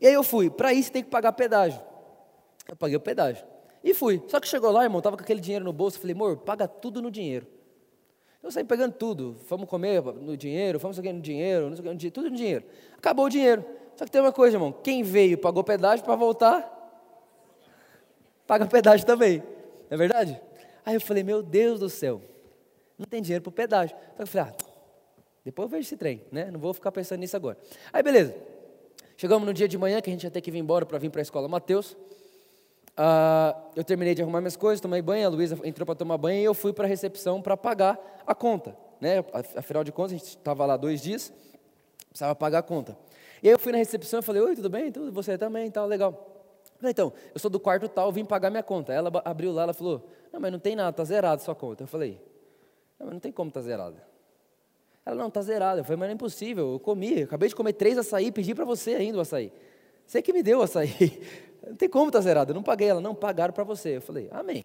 [0.00, 0.50] E aí eu fui.
[0.50, 1.80] Para isso tem que pagar pedágio.
[2.66, 3.44] Eu paguei o pedágio.
[3.82, 4.22] E fui.
[4.28, 5.98] Só que chegou lá, irmão, tava com aquele dinheiro no bolso.
[5.98, 7.46] Falei, amor, paga tudo no dinheiro.
[8.42, 9.36] Eu saí pegando tudo.
[9.46, 11.70] Fomos comer no dinheiro, fomos aqui no dinheiro,
[12.12, 12.64] tudo no dinheiro.
[12.96, 13.64] Acabou o dinheiro.
[13.98, 16.62] Só que tem uma coisa, irmão: quem veio pagou pedágio para voltar,
[18.46, 19.38] paga pedágio também.
[19.38, 19.46] Não
[19.90, 20.40] é verdade?
[20.86, 22.22] Aí eu falei: Meu Deus do céu,
[22.96, 23.96] não tem dinheiro para o pedágio.
[24.14, 24.64] Então eu falei: Ah,
[25.44, 26.48] depois eu vejo esse trem, né?
[26.48, 27.58] Não vou ficar pensando nisso agora.
[27.92, 28.36] Aí beleza.
[29.16, 31.10] Chegamos no dia de manhã que a gente ia ter que vir embora para vir
[31.10, 31.96] para a escola Mateus.
[32.96, 36.40] Uh, eu terminei de arrumar minhas coisas, tomei banho, a Luísa entrou para tomar banho
[36.40, 38.76] e eu fui para a recepção para pagar a conta.
[39.00, 39.24] Né?
[39.56, 41.32] Afinal de contas, a gente estava lá dois dias,
[42.08, 42.96] precisava pagar a conta.
[43.42, 44.90] E aí eu fui na recepção e falei, oi, tudo bem?
[44.90, 46.44] Tudo, você também, tal, legal.
[46.82, 48.92] então, eu sou do quarto tal, vim pagar minha conta.
[48.92, 51.84] Ela abriu lá, ela falou, não, mas não tem nada, tá zerado sua conta.
[51.84, 52.20] Eu falei,
[52.98, 54.02] não, mas não tem como tá zerada.
[55.04, 55.80] Ela, não, tá zerada.
[55.80, 58.54] Eu falei, mas não é impossível, eu comi, eu acabei de comer três açaí, pedi
[58.54, 59.52] para você ainda o açaí.
[60.06, 61.22] Você que me deu o açaí.
[61.66, 62.88] Não tem como tá zerado, eu não paguei.
[62.88, 63.96] Ela, não, pagaram para você.
[63.96, 64.64] Eu falei, amém.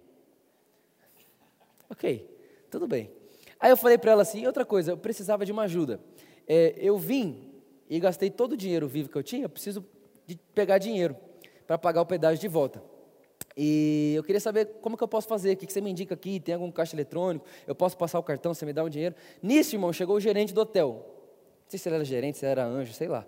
[1.90, 2.30] Ok,
[2.72, 3.12] tudo bem.
[3.60, 6.00] Aí eu falei para ela assim, outra coisa, eu precisava de uma ajuda.
[6.48, 7.53] É, eu vim
[7.96, 9.86] e gastei todo o dinheiro vivo que eu tinha, eu preciso
[10.26, 11.16] de pegar dinheiro
[11.68, 12.82] para pagar o pedágio de volta.
[13.56, 16.16] E eu queria saber como que eu posso fazer, o que, que você me indica
[16.16, 19.14] aqui, tem algum caixa eletrônico, eu posso passar o cartão, você me dá um dinheiro.
[19.44, 21.06] Nisso, irmão, chegou o gerente do hotel.
[21.06, 23.28] Não sei se ele era gerente, se ele era anjo, sei lá.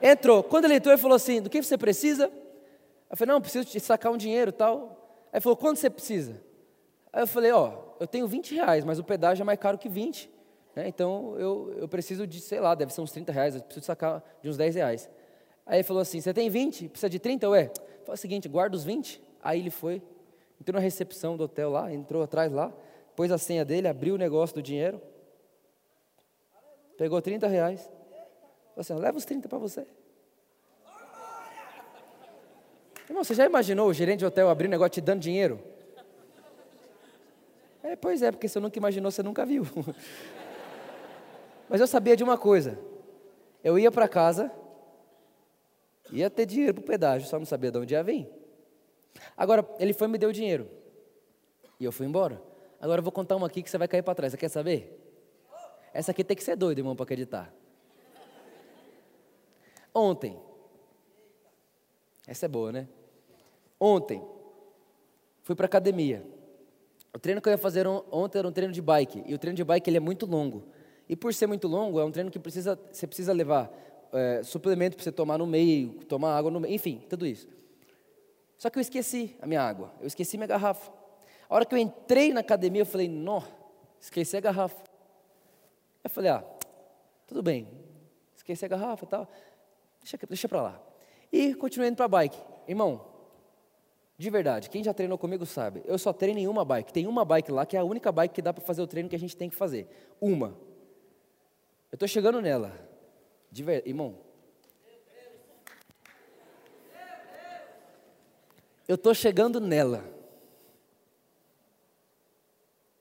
[0.00, 0.44] Entrou.
[0.44, 2.30] Quando ele entrou, ele falou assim, do que você precisa?
[3.10, 5.26] Eu falei, não, preciso te sacar um dinheiro e tal.
[5.32, 6.40] Aí ele falou, quanto você precisa?
[7.12, 9.88] Aí eu falei, ó, eu tenho 20 reais, mas o pedágio é mais caro que
[9.88, 10.30] 20.
[10.74, 10.88] Né?
[10.88, 14.22] Então eu, eu preciso de, sei lá, deve ser uns 30 reais, eu preciso sacar
[14.42, 15.10] de uns 10 reais.
[15.66, 16.88] Aí ele falou assim: Você tem 20?
[16.88, 17.48] Precisa de 30?
[17.50, 17.70] Ué,
[18.04, 19.22] fala o seguinte, guarda os 20.
[19.42, 20.02] Aí ele foi,
[20.60, 22.72] entrou na recepção do hotel lá, entrou atrás lá,
[23.14, 25.00] pôs a senha dele, abriu o negócio do dinheiro,
[26.96, 27.82] pegou 30 reais.
[27.82, 29.86] Falou assim: Leva os 30 para você.
[33.08, 35.60] Irmão, você já imaginou o gerente de hotel abrir um negócio te dando dinheiro?
[37.82, 39.66] É, pois é, porque você nunca imaginou, você nunca viu.
[41.72, 42.78] Mas eu sabia de uma coisa.
[43.64, 44.52] Eu ia para casa,
[46.10, 48.28] ia ter dinheiro para o pedágio, só não sabia de onde ia vir.
[49.34, 50.68] Agora, ele foi e me deu dinheiro.
[51.80, 52.42] E eu fui embora.
[52.78, 54.32] Agora eu vou contar uma aqui que você vai cair para trás.
[54.32, 55.00] Você quer saber?
[55.94, 57.50] Essa aqui tem que ser doido, irmão, para acreditar.
[59.94, 60.38] Ontem.
[62.26, 62.86] Essa é boa, né?
[63.80, 64.22] Ontem.
[65.42, 66.22] Fui para academia.
[67.14, 69.24] O treino que eu ia fazer ontem era um treino de bike.
[69.26, 70.64] E o treino de bike ele é muito longo.
[71.12, 73.70] E por ser muito longo, é um treino que precisa, você precisa levar
[74.14, 77.46] é, suplemento para você tomar no meio, tomar água no meio, enfim, tudo isso.
[78.56, 80.90] Só que eu esqueci a minha água, eu esqueci minha garrafa.
[81.50, 83.44] A hora que eu entrei na academia, eu falei, não,
[84.00, 84.82] esqueci a garrafa.
[86.02, 86.42] Eu falei, ah,
[87.26, 87.68] tudo bem,
[88.34, 89.28] esqueci a garrafa e tal,
[90.00, 90.82] deixa, deixa para lá.
[91.30, 92.38] E continuei indo para a bike.
[92.66, 93.04] Irmão,
[94.16, 96.90] de verdade, quem já treinou comigo sabe, eu só treino em uma bike.
[96.90, 99.10] Tem uma bike lá que é a única bike que dá para fazer o treino
[99.10, 99.86] que a gente tem que fazer.
[100.18, 100.71] Uma.
[101.92, 102.72] Eu estou chegando nela.
[103.84, 104.18] Irmão.
[108.88, 110.02] Eu estou chegando nela.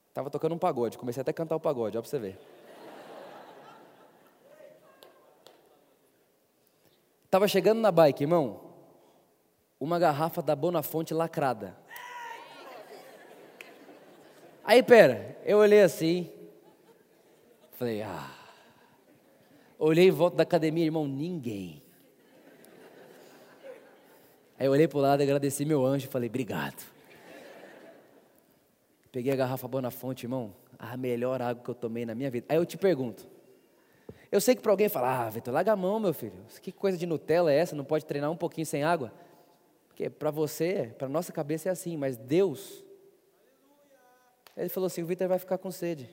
[0.10, 2.38] Estava tocando um pagode, comecei até a cantar o pagode, ó para você ver.
[7.24, 8.74] Estava chegando na bike, irmão.
[9.80, 11.78] Uma garrafa da Bonafonte lacrada.
[14.66, 16.30] Aí, pera, eu olhei assim.
[17.72, 18.41] Falei, ah.
[19.84, 21.82] Olhei em volta da academia, irmão, ninguém.
[24.60, 26.86] Aí eu olhei para o lado, agradeci meu anjo e falei, obrigado.
[29.12, 32.30] Peguei a garrafa boa na fonte, irmão, a melhor água que eu tomei na minha
[32.30, 32.46] vida.
[32.48, 33.28] Aí eu te pergunto,
[34.32, 36.46] eu sei que para alguém falar, ah, Vitor, larga a mão, meu filho.
[36.62, 37.76] Que coisa de Nutella é essa?
[37.76, 39.12] Não pode treinar um pouquinho sem água?
[39.88, 42.84] Porque para você, para nossa cabeça é assim, mas Deus,
[44.56, 46.08] ele falou assim: o Vitor vai ficar com sede.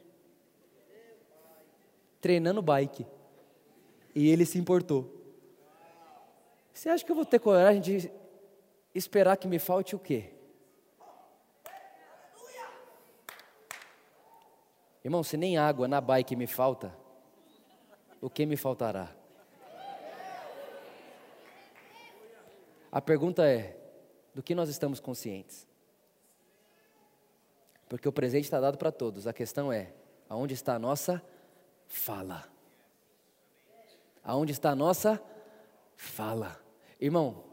[2.19, 3.05] Treinando bike.
[4.19, 5.15] E ele se importou.
[6.75, 8.11] Você acha que eu vou ter coragem de
[8.93, 10.33] esperar que me falte o quê?
[15.05, 16.93] Irmão, se nem água na bike me falta,
[18.21, 19.15] o que me faltará?
[22.91, 23.77] A pergunta é:
[24.35, 25.65] do que nós estamos conscientes?
[27.89, 29.29] Porque o presente está dado para todos.
[29.29, 29.93] A questão é:
[30.29, 31.23] aonde está a nossa
[31.87, 32.58] fala?
[34.29, 35.19] Aonde está a nossa
[35.97, 36.61] fala?
[37.01, 37.45] Irmão,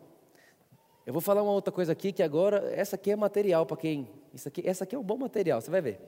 [1.05, 4.09] eu vou falar uma outra coisa aqui que agora, essa aqui é material para quem.
[4.33, 6.01] Isso aqui, essa aqui é um bom material, você vai ver.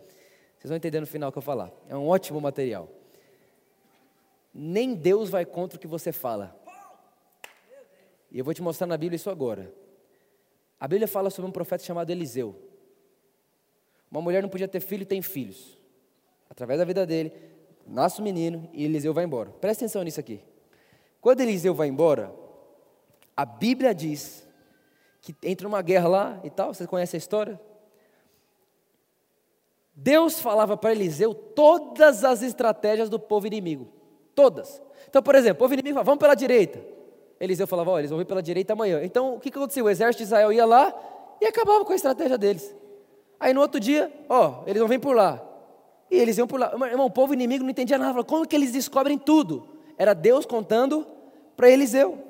[0.57, 1.71] Vocês vão entender no final o que eu falar.
[1.87, 2.89] É um ótimo material.
[4.53, 6.53] Nem Deus vai contra o que você fala.
[8.29, 9.73] E eu vou te mostrar na Bíblia isso agora.
[10.77, 12.53] A Bíblia fala sobre um profeta chamado Eliseu.
[14.11, 15.77] Uma mulher não podia ter filho e tem filhos.
[16.49, 17.31] Através da vida dele,
[17.85, 19.49] nasce o um menino e Eliseu vai embora.
[19.49, 20.43] Presta atenção nisso aqui.
[21.27, 22.33] Quando Eliseu vai embora,
[23.35, 24.47] a Bíblia diz
[25.19, 27.59] que entra uma guerra lá e tal, você conhece a história?
[29.93, 33.89] Deus falava para Eliseu todas as estratégias do povo inimigo.
[34.33, 34.81] Todas.
[35.09, 36.79] Então, por exemplo, o povo inimigo falava, vamos pela direita.
[37.41, 39.03] Eliseu falava, olha, eles vão vir pela direita amanhã.
[39.03, 39.83] Então, o que, aconteceu?
[39.83, 40.95] O exército de Israel ia lá
[41.41, 42.73] e acabava com a estratégia deles.
[43.37, 45.45] Aí no outro dia, ó, eles vão vir por lá.
[46.09, 46.71] E eles iam por lá.
[46.89, 48.23] Irmão, o povo inimigo não entendia nada.
[48.23, 49.67] Como que eles descobrem tudo?
[49.97, 51.16] Era Deus contando
[51.57, 52.23] para Eliseu.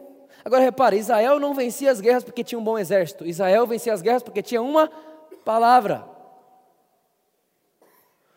[0.44, 3.26] Agora repara, Israel não vencia as guerras porque tinha um bom exército.
[3.26, 4.90] Israel vencia as guerras porque tinha uma
[5.44, 6.08] palavra.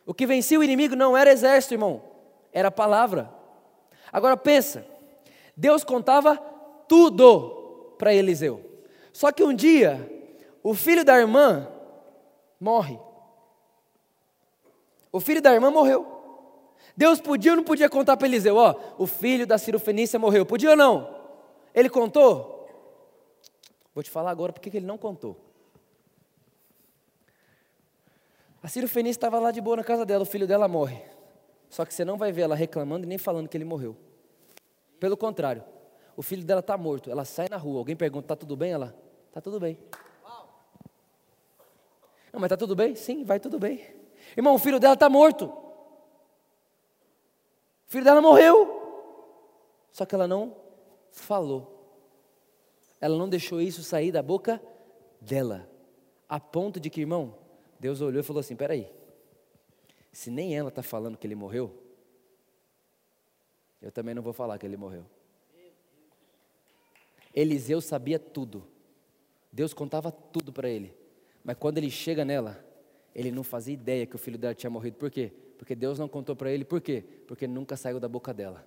[0.05, 2.03] O que vencia o inimigo não era exército, irmão,
[2.53, 3.33] era palavra.
[4.13, 4.85] Agora pensa,
[5.57, 6.37] Deus contava
[6.89, 8.61] tudo para Eliseu.
[9.13, 10.11] Só que um dia,
[10.65, 11.69] o filho da irmã
[12.59, 12.99] morre.
[15.13, 16.20] O filho da irmã morreu.
[16.97, 20.45] Deus podia ou não podia contar para Eliseu, ó, o filho da Ciro Fenícia morreu.
[20.45, 21.17] Podia ou não?
[21.75, 22.69] Ele contou?
[23.95, 25.37] Vou te falar agora porque ele não contou.
[28.63, 31.03] A Ciro Fenícia estava lá de boa na casa dela, o filho dela morre.
[31.71, 33.97] Só que você não vai ver ela reclamando e nem falando que ele morreu.
[34.99, 35.65] Pelo contrário,
[36.17, 37.11] o filho dela está morto.
[37.11, 38.73] Ela sai na rua, alguém pergunta: está tudo bem?
[38.73, 38.95] Ela:
[39.29, 39.79] está tudo bem.
[42.33, 42.95] Não, mas está tudo bem?
[42.95, 43.83] Sim, vai tudo bem.
[44.37, 45.53] Irmão, o filho dela está morto.
[47.91, 48.79] O filho dela morreu.
[49.91, 50.57] Só que ela não
[51.11, 51.77] falou.
[53.01, 54.63] Ela não deixou isso sair da boca
[55.21, 55.69] dela.
[56.29, 57.37] A ponto de que, irmão,
[57.81, 58.89] Deus olhou e falou assim: peraí,
[60.13, 61.83] se nem ela está falando que ele morreu,
[63.83, 65.05] eu também não vou falar que ele morreu.
[67.35, 68.69] Eliseu sabia tudo.
[69.51, 70.97] Deus contava tudo para ele.
[71.43, 72.65] Mas quando ele chega nela,
[73.13, 74.97] ele não fazia ideia que o filho dela tinha morrido.
[74.97, 75.33] Por quê?
[75.61, 76.65] Porque Deus não contou para ele.
[76.65, 77.05] Por quê?
[77.27, 78.67] Porque nunca saiu da boca dela.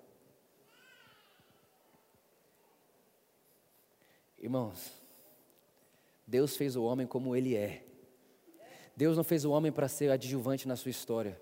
[4.39, 4.93] Irmãos,
[6.27, 7.83] Deus fez o homem como ele é.
[8.95, 11.41] Deus não fez o homem para ser adjuvante na sua história.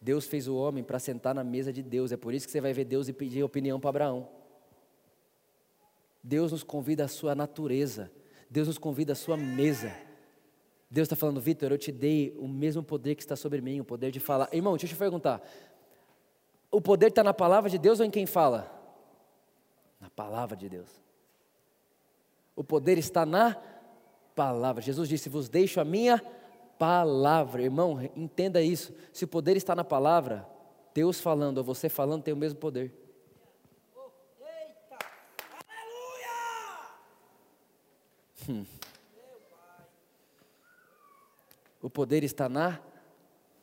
[0.00, 2.10] Deus fez o homem para sentar na mesa de Deus.
[2.10, 4.28] É por isso que você vai ver Deus e pedir opinião para Abraão.
[6.20, 8.10] Deus nos convida à sua natureza.
[8.50, 9.94] Deus nos convida à sua mesa.
[10.90, 13.84] Deus está falando, Vitor, eu te dei o mesmo poder que está sobre mim, o
[13.84, 14.48] poder de falar.
[14.52, 15.42] Irmão, deixa eu te perguntar.
[16.70, 18.74] O poder está na palavra de Deus ou em quem fala?
[20.00, 20.88] Na palavra de Deus.
[22.56, 23.56] O poder está na
[24.34, 24.82] palavra.
[24.82, 26.22] Jesus disse: Vos deixo a minha
[26.78, 27.62] palavra.
[27.62, 28.94] Irmão, entenda isso.
[29.12, 30.48] Se o poder está na palavra,
[30.94, 32.92] Deus falando ou você falando tem o mesmo poder.
[34.40, 34.98] Eita!
[35.68, 36.38] Aleluia!
[38.48, 38.77] Hum.
[41.80, 42.80] O poder está na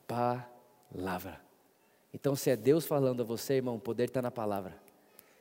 [0.07, 1.41] palavra.
[2.13, 4.79] Então, se é Deus falando a você, irmão, o poder está na palavra.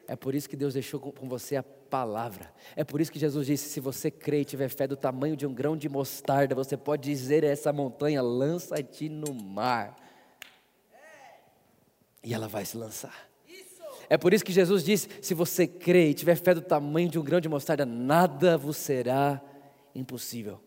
[0.07, 2.53] É por isso que Deus deixou com você a palavra.
[2.77, 5.47] É por isso que Jesus disse: se você crê e tiver fé do tamanho de
[5.47, 9.97] um grão de mostarda, você pode dizer a essa montanha: lança-te no mar.
[12.23, 13.29] E ela vai se lançar.
[14.09, 17.19] É por isso que Jesus disse: se você crê e tiver fé do tamanho de
[17.19, 19.41] um grão de mostarda, nada vos será
[19.95, 20.61] impossível.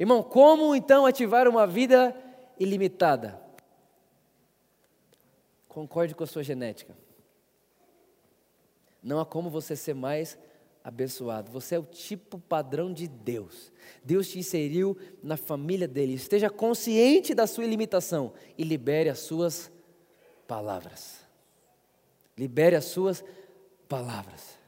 [0.00, 2.16] Irmão, como então ativar uma vida
[2.58, 3.38] ilimitada?
[5.68, 6.96] Concorde com a sua genética.
[9.02, 10.38] Não há como você ser mais
[10.82, 11.52] abençoado.
[11.52, 13.70] Você é o tipo padrão de Deus.
[14.02, 16.14] Deus te inseriu na família dele.
[16.14, 19.70] Esteja consciente da sua limitação e libere as suas
[20.48, 21.20] palavras.
[22.38, 23.22] Libere as suas
[23.86, 24.58] palavras.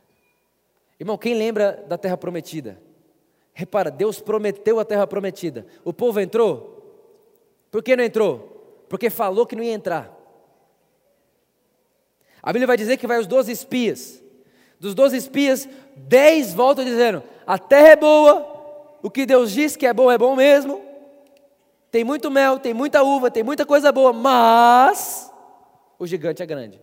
[1.01, 2.92] Irmão, quem lembra da terra prometida?
[3.53, 5.67] Repara, Deus prometeu a terra prometida.
[5.85, 6.73] O povo entrou?
[7.71, 8.85] Por que não entrou?
[8.89, 10.11] Porque falou que não ia entrar.
[12.43, 14.23] A Bíblia vai dizer que vai os doze espias.
[14.81, 19.87] Dos doze espias, dez voltam dizendo: a terra é boa, o que Deus diz que
[19.87, 20.83] é bom é bom mesmo.
[21.91, 25.31] Tem muito mel, tem muita uva, tem muita coisa boa, mas
[25.99, 26.81] o gigante é grande.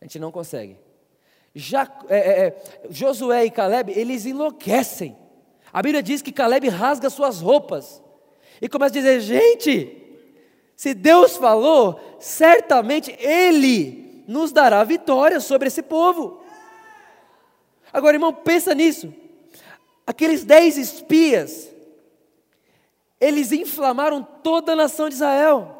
[0.00, 0.78] A gente não consegue.
[1.54, 5.16] Já, é, é, é, Josué e Caleb, eles enlouquecem.
[5.72, 8.02] A Bíblia diz que Caleb rasga suas roupas
[8.60, 9.96] e começa a dizer: gente,
[10.76, 16.42] se Deus falou, certamente Ele nos dará vitória sobre esse povo.
[17.92, 19.12] Agora, irmão, pensa nisso.
[20.06, 21.70] Aqueles dez espias,
[23.20, 25.74] eles inflamaram toda a nação de Israel.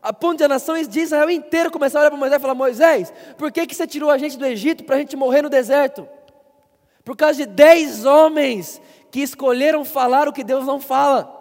[0.00, 2.54] A ponto de a nação de Israel inteira começar a olhar para Moisés e falar:
[2.54, 5.48] Moisés, por que, que você tirou a gente do Egito para a gente morrer no
[5.48, 6.08] deserto?
[7.04, 8.80] Por causa de dez homens
[9.10, 11.36] que escolheram falar o que Deus não fala.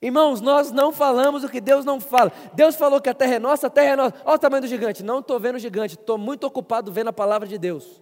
[0.00, 2.32] Irmãos, nós não falamos o que Deus não fala.
[2.54, 4.14] Deus falou que a terra é nossa, a terra é nossa.
[4.24, 5.02] Olha o tamanho do gigante.
[5.02, 8.00] Não estou vendo o gigante, estou muito ocupado vendo a palavra de Deus.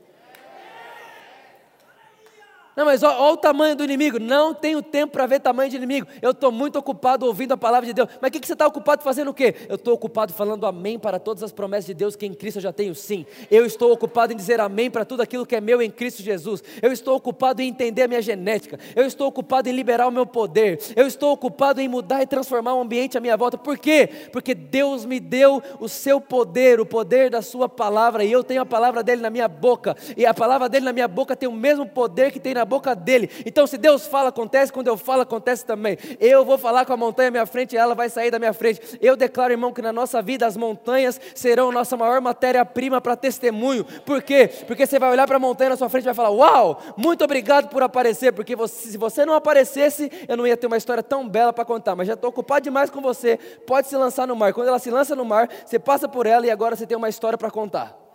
[2.77, 4.18] Não, mas olha o tamanho do inimigo.
[4.18, 6.07] Não tenho tempo para ver tamanho de inimigo.
[6.20, 8.07] Eu estou muito ocupado ouvindo a palavra de Deus.
[8.20, 9.55] Mas o que, que você está ocupado fazendo o quê?
[9.66, 12.62] Eu estou ocupado falando amém para todas as promessas de Deus que em Cristo eu
[12.62, 13.24] já tenho sim.
[13.51, 16.62] Eu estou ocupado em dizer amém para tudo aquilo que é meu em Cristo Jesus.
[16.83, 18.79] Eu estou ocupado em entender a minha genética.
[18.95, 20.79] Eu estou ocupado em liberar o meu poder.
[20.95, 23.57] Eu estou ocupado em mudar e transformar o ambiente à minha volta.
[23.57, 24.07] Por quê?
[24.31, 28.22] Porque Deus me deu o seu poder, o poder da sua palavra.
[28.22, 29.97] E eu tenho a palavra dele na minha boca.
[30.14, 32.95] E a palavra dele na minha boca tem o mesmo poder que tem na boca
[32.95, 33.31] dele.
[33.47, 35.97] Então, se Deus fala, acontece, quando eu falo, acontece também.
[36.21, 38.53] Eu vou falar com a montanha à minha frente e ela vai sair da minha
[38.53, 38.99] frente.
[39.01, 43.85] Eu declaro, irmão, que na nossa vida as montanhas serão nossa maior matéria-prima para testemunho.
[44.05, 44.51] Por quê?
[44.67, 47.25] Porque você vai olhar para a montanha na sua frente e vai falar: Uau, muito
[47.25, 51.03] obrigado por aparecer, porque você, se você não aparecesse, eu não ia ter uma história
[51.03, 51.95] tão bela para contar.
[51.95, 53.39] Mas já estou ocupado demais com você.
[53.67, 54.53] Pode se lançar no mar.
[54.53, 57.09] Quando ela se lança no mar, você passa por ela e agora você tem uma
[57.09, 58.06] história para contar.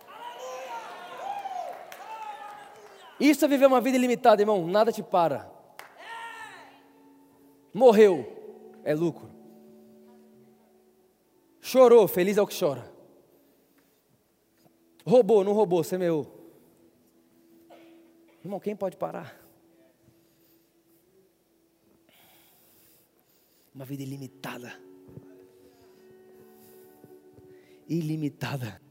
[3.22, 4.66] Isso é viver uma vida ilimitada, irmão.
[4.66, 5.48] Nada te para.
[7.72, 8.26] Morreu,
[8.82, 9.30] é lucro.
[11.60, 12.92] Chorou, feliz é o que chora.
[15.06, 16.26] Roubou, não roubou, semeou.
[18.44, 19.40] Irmão, quem pode parar?
[23.72, 24.76] Uma vida ilimitada.
[27.88, 28.82] Ilimitada.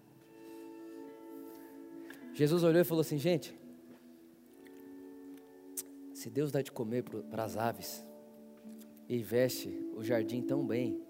[2.34, 3.61] Jesus olhou e falou assim: gente,
[6.22, 8.06] se Deus dá de comer para as aves
[9.10, 11.02] e veste o jardim tão bem,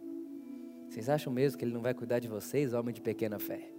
[0.88, 3.70] vocês acham mesmo que Ele não vai cuidar de vocês, homem de pequena fé?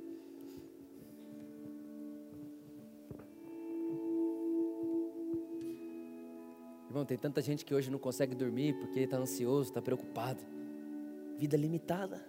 [6.87, 10.45] Irmão, tem tanta gente que hoje não consegue dormir porque está ansioso, está preocupado.
[11.39, 12.22] Vida limitada.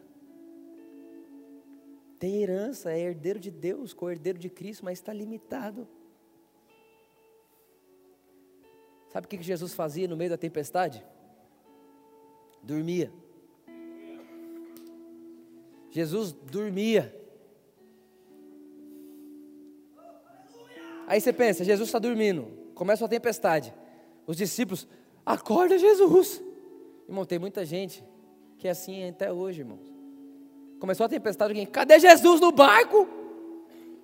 [2.17, 5.85] Tem herança, é herdeiro de Deus, co-herdeiro de Cristo, mas está limitado.
[9.13, 11.05] Sabe o que Jesus fazia no meio da tempestade?
[12.63, 13.11] Dormia.
[15.91, 17.15] Jesus dormia.
[21.05, 23.71] Aí você pensa, Jesus está dormindo, começa a tempestade.
[24.25, 24.87] Os discípulos,
[25.23, 26.41] acorda Jesus.
[27.07, 28.03] Irmão, tem muita gente
[28.57, 29.77] que é assim até hoje, irmão.
[30.79, 33.07] Começou a tempestade, alguém, cadê Jesus no barco?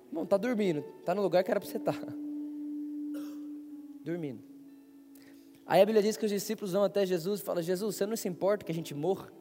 [0.06, 1.98] Irmão, está dormindo, está no lugar que era para você estar.
[1.98, 2.12] Tá.
[4.04, 4.49] Dormindo.
[5.70, 8.16] Aí a Bíblia diz que os discípulos vão até Jesus e falam: Jesus, você não
[8.16, 9.32] se importa que a gente morra?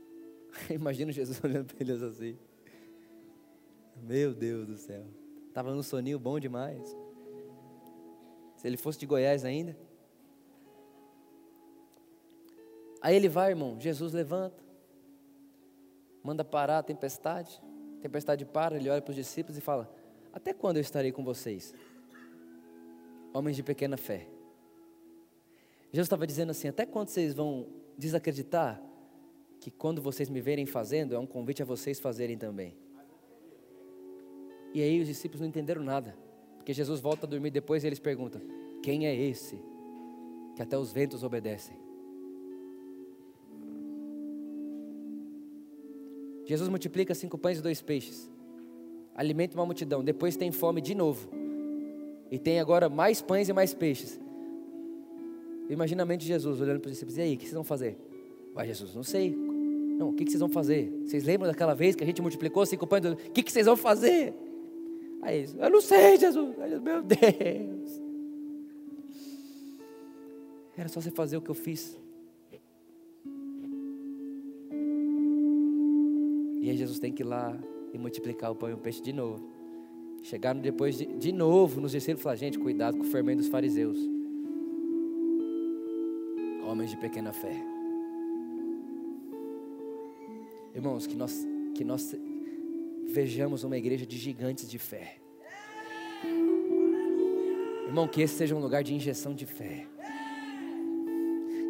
[0.68, 2.36] Imagina Jesus olhando para eles assim.
[4.02, 5.06] Meu Deus do céu.
[5.46, 6.96] Estava num soninho bom demais.
[8.56, 9.78] Se ele fosse de Goiás ainda.
[13.00, 13.78] Aí ele vai, irmão.
[13.78, 14.60] Jesus levanta.
[16.20, 17.62] Manda parar a tempestade.
[17.98, 18.74] A tempestade para.
[18.74, 19.88] Ele olha para os discípulos e fala:
[20.32, 21.72] Até quando eu estarei com vocês?
[23.32, 24.39] Homens de pequena fé.
[25.92, 27.66] Jesus estava dizendo assim: até quando vocês vão
[27.98, 28.80] desacreditar
[29.60, 32.74] que quando vocês me verem fazendo, é um convite a vocês fazerem também?
[34.72, 36.16] E aí os discípulos não entenderam nada,
[36.56, 38.40] porque Jesus volta a dormir depois e eles perguntam:
[38.82, 39.60] quem é esse
[40.54, 41.76] que até os ventos obedecem?
[46.46, 48.30] Jesus multiplica cinco pães e dois peixes,
[49.14, 51.28] alimenta uma multidão, depois tem fome de novo,
[52.30, 54.19] e tem agora mais pães e mais peixes.
[55.70, 57.62] Imagina a mente de Jesus olhando para os discípulos: e aí, o que vocês vão
[57.62, 57.96] fazer?
[58.52, 59.30] Vai, Jesus, não sei.
[59.30, 60.90] Não, o que vocês vão fazer?
[61.06, 63.04] Vocês lembram daquela vez que a gente multiplicou cinco pães?
[63.04, 64.34] O que vocês vão fazer?
[65.22, 66.56] Aí, eu não sei, Jesus.
[66.82, 68.02] Meu Deus.
[70.76, 71.96] Era só você fazer o que eu fiz.
[76.62, 77.56] E aí Jesus tem que ir lá
[77.92, 79.46] e multiplicar o pão e o peixe de novo.
[80.22, 83.48] Chegaram depois de, de novo nos discípulos e falaram, gente, cuidado com o fermento dos
[83.48, 84.19] fariseus
[86.70, 87.52] homens de pequena fé.
[90.72, 91.44] Irmãos, que nós,
[91.74, 92.14] que nós
[93.08, 95.16] vejamos uma igreja de gigantes de fé.
[97.86, 99.84] Irmão, que esse seja um lugar de injeção de fé.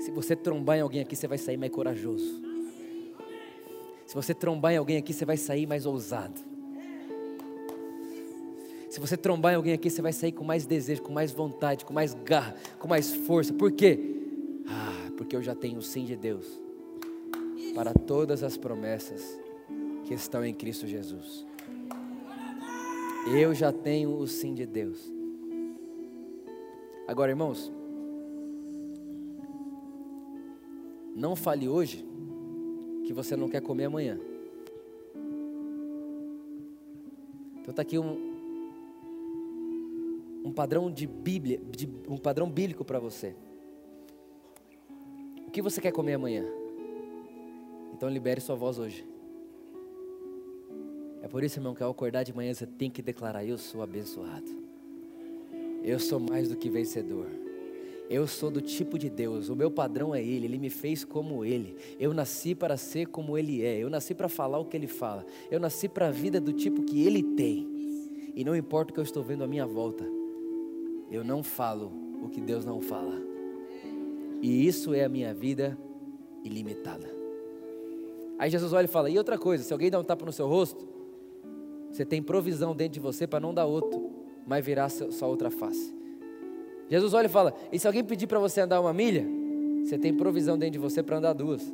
[0.00, 2.42] Se você trombar em alguém aqui, você vai sair mais corajoso.
[4.06, 6.38] Se você trombar em alguém aqui, você vai sair mais ousado.
[8.90, 11.86] Se você trombar em alguém aqui, você vai sair com mais desejo, com mais vontade,
[11.86, 13.52] com mais garra, com mais força.
[13.54, 14.09] Por quê?
[15.20, 16.46] Porque eu já tenho o sim de Deus
[17.74, 19.38] para todas as promessas
[20.06, 21.46] que estão em Cristo Jesus.
[23.30, 25.12] Eu já tenho o sim de Deus.
[27.06, 27.70] Agora, irmãos,
[31.14, 32.02] não fale hoje
[33.04, 34.18] que você não quer comer amanhã.
[37.60, 38.16] Então está aqui um,
[40.46, 43.36] um padrão de Bíblia, de, um padrão bíblico para você.
[45.50, 46.44] O que você quer comer amanhã?
[47.92, 49.04] Então libere sua voz hoje.
[51.20, 53.82] É por isso, irmão, que ao acordar de manhã você tem que declarar: Eu sou
[53.82, 54.46] abençoado.
[55.82, 57.26] Eu sou mais do que vencedor.
[58.08, 61.44] Eu sou do tipo de Deus, o meu padrão é Ele, Ele me fez como
[61.44, 61.76] Ele.
[61.98, 65.26] Eu nasci para ser como Ele é, eu nasci para falar o que Ele fala,
[65.50, 67.66] eu nasci para a vida do tipo que Ele tem.
[68.36, 70.04] E não importa o que eu estou vendo à minha volta,
[71.10, 71.90] eu não falo
[72.22, 73.29] o que Deus não fala.
[74.42, 75.76] E isso é a minha vida
[76.42, 77.08] ilimitada.
[78.38, 80.46] Aí Jesus olha e fala: e outra coisa, se alguém dá um tapa no seu
[80.46, 80.88] rosto,
[81.90, 84.10] você tem provisão dentro de você para não dar outro,
[84.46, 85.94] mas virar sua outra face.
[86.88, 89.26] Jesus olha e fala: e se alguém pedir para você andar uma milha,
[89.84, 91.70] você tem provisão dentro de você para andar duas.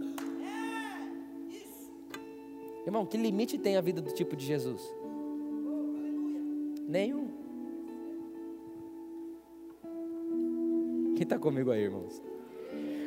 [2.84, 4.80] Irmão, que limite tem a vida do tipo de Jesus?
[6.88, 7.28] Nenhum.
[11.16, 12.22] Quem está comigo aí, irmãos?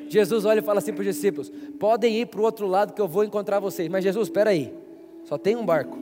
[0.09, 3.01] Jesus olha e fala assim para os discípulos: podem ir para o outro lado que
[3.01, 3.87] eu vou encontrar vocês.
[3.87, 4.73] Mas Jesus, espera aí,
[5.23, 5.97] só tem um barco.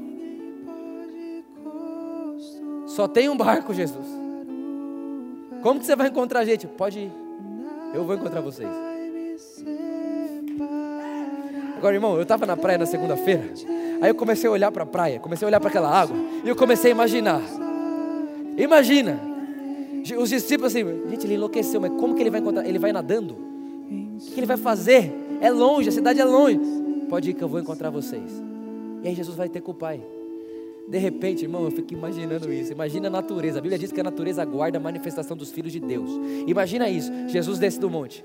[2.87, 4.07] Só tem um barco, Jesus.
[5.61, 6.65] Como que você vai encontrar a gente?
[6.65, 7.11] Pode ir.
[7.93, 8.69] Eu vou encontrar vocês.
[11.77, 13.43] Agora, irmão, eu estava na praia na segunda-feira.
[14.01, 16.17] Aí eu comecei a olhar para a praia, comecei a olhar para aquela água.
[16.43, 17.41] E eu comecei a imaginar.
[18.57, 19.19] Imagina.
[20.17, 22.65] Os discípulos assim, gente, ele enlouqueceu, mas como que ele vai encontrar?
[22.65, 23.46] Ele vai nadando?
[24.17, 25.13] O que ele vai fazer?
[25.39, 26.59] É longe, a cidade é longe.
[27.09, 28.43] Pode ir que eu vou encontrar vocês.
[29.03, 30.01] E aí Jesus vai ter com o Pai.
[30.87, 32.71] De repente, irmão, eu fico imaginando isso.
[32.71, 33.59] Imagina a natureza.
[33.59, 36.09] A Bíblia diz que a natureza aguarda a manifestação dos filhos de Deus.
[36.47, 37.11] Imagina isso.
[37.27, 38.23] Jesus desce do monte.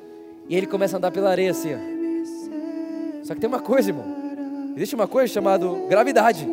[0.49, 1.75] E ele começa a andar pela areia assim.
[1.75, 3.25] Ó.
[3.25, 4.05] Só que tem uma coisa, irmão.
[4.77, 6.47] Existe uma coisa chamada gravidade.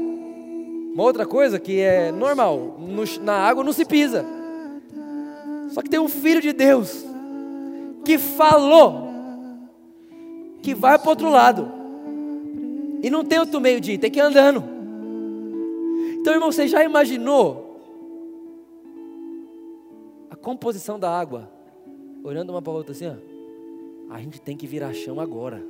[0.93, 2.77] Uma outra coisa que é normal.
[2.79, 4.25] No, na água não se pisa.
[5.69, 7.05] Só que tem um filho de Deus
[8.03, 9.09] que falou
[10.62, 11.72] que vai para o outro lado.
[13.01, 14.64] E não tem outro meio de ir, tem que ir andando.
[16.20, 17.80] Então, irmão, você já imaginou
[20.30, 21.49] a composição da água?
[22.24, 23.16] Olhando uma para a outra assim, ó.
[24.14, 25.64] A gente tem que virar chão agora.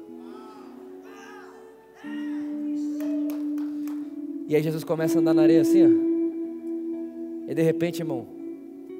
[4.48, 6.10] E aí Jesus começa a andar na areia assim, ó.
[7.48, 8.26] E de repente, irmão,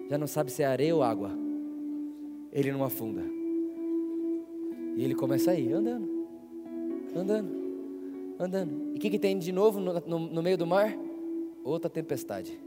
[0.10, 1.32] já não sabe se é areia ou água.
[2.52, 3.39] Ele não afunda.
[5.00, 6.28] E ele começa a ir, andando,
[7.16, 7.50] andando,
[8.38, 8.92] andando.
[8.94, 10.94] E o que, que tem de novo no, no, no meio do mar?
[11.64, 12.60] outra tempestade.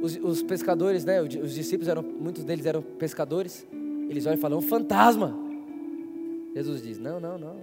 [0.00, 3.66] Os, os, pescadores, né, os discípulos eram, muitos deles eram pescadores.
[4.08, 5.36] Eles olham e falam: um fantasma.
[6.54, 7.56] Jesus diz: Não, não, não,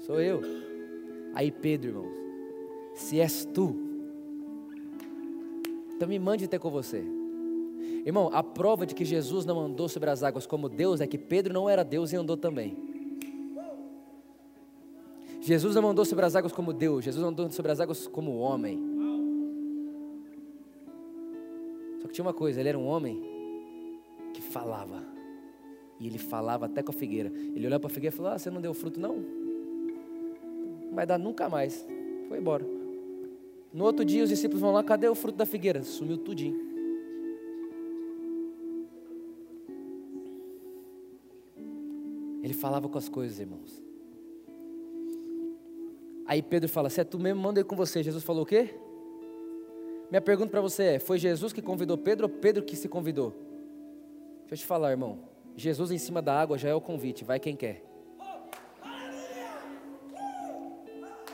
[0.00, 0.42] sou eu.
[1.32, 2.14] Aí Pedro, irmãos,
[2.94, 3.87] se és tu,
[5.98, 7.04] então me mande ter com você.
[8.06, 11.18] Irmão, a prova de que Jesus não andou sobre as águas como Deus é que
[11.18, 12.76] Pedro não era Deus e andou também.
[15.40, 18.80] Jesus não andou sobre as águas como Deus, Jesus andou sobre as águas como homem.
[22.00, 23.20] Só que tinha uma coisa, ele era um homem
[24.32, 25.02] que falava.
[25.98, 27.28] E ele falava até com a figueira.
[27.28, 29.16] Ele olhou para a figueira e falou: Ah, você não deu fruto, não?
[29.16, 31.84] Não vai dar nunca mais.
[32.28, 32.77] Foi embora.
[33.72, 35.82] No outro dia os discípulos vão lá, cadê o fruto da figueira?
[35.82, 36.68] Sumiu tudinho.
[42.42, 43.82] Ele falava com as coisas, irmãos.
[46.26, 48.02] Aí Pedro fala: Se é tu mesmo, manda ir com você.
[48.02, 48.74] Jesus falou o quê?
[50.10, 53.34] Minha pergunta para você é: Foi Jesus que convidou Pedro ou Pedro que se convidou?
[54.40, 55.18] Deixa eu te falar, irmão.
[55.56, 57.84] Jesus em cima da água já é o convite, vai quem quer.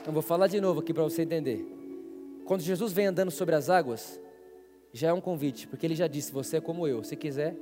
[0.05, 1.74] Eu vou falar de novo aqui para você entender.
[2.45, 4.19] Quando Jesus vem andando sobre as águas,
[4.93, 7.55] já é um convite, porque ele já disse: Você é como eu, se quiser,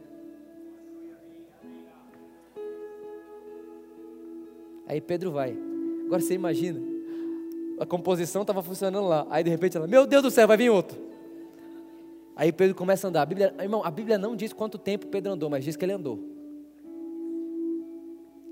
[4.94, 5.58] Aí Pedro vai.
[6.06, 6.80] Agora você imagina,
[7.80, 9.26] a composição estava funcionando lá.
[9.30, 11.02] Aí de repente ela, meu Deus do céu, vai vir outro.
[12.36, 13.22] Aí Pedro começa a andar.
[13.22, 15.94] A Bíblia, irmão, a Bíblia não diz quanto tempo Pedro andou, mas diz que ele
[15.94, 16.20] andou.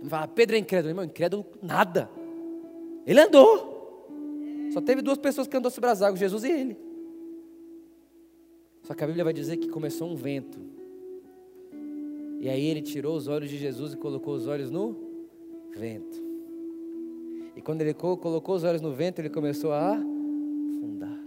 [0.07, 0.89] Fala, Pedro é incrédulo.
[0.89, 2.09] Irmão, incrédulo nada.
[3.05, 3.70] Ele andou.
[4.71, 6.77] Só teve duas pessoas que andou sobre as águas, Jesus e ele.
[8.83, 10.59] Só que a Bíblia vai dizer que começou um vento.
[12.39, 14.95] E aí ele tirou os olhos de Jesus e colocou os olhos no
[15.75, 16.21] vento.
[17.55, 21.19] E quando ele colocou os olhos no vento, ele começou a afundar.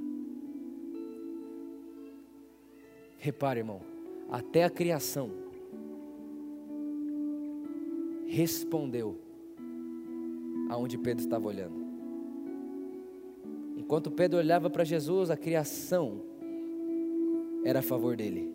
[3.18, 3.80] Repare, irmão,
[4.30, 5.30] até a criação
[8.26, 9.16] respondeu
[10.68, 11.84] aonde Pedro estava olhando.
[13.85, 16.22] Enquanto Pedro olhava para Jesus, a criação
[17.62, 18.51] era a favor dele.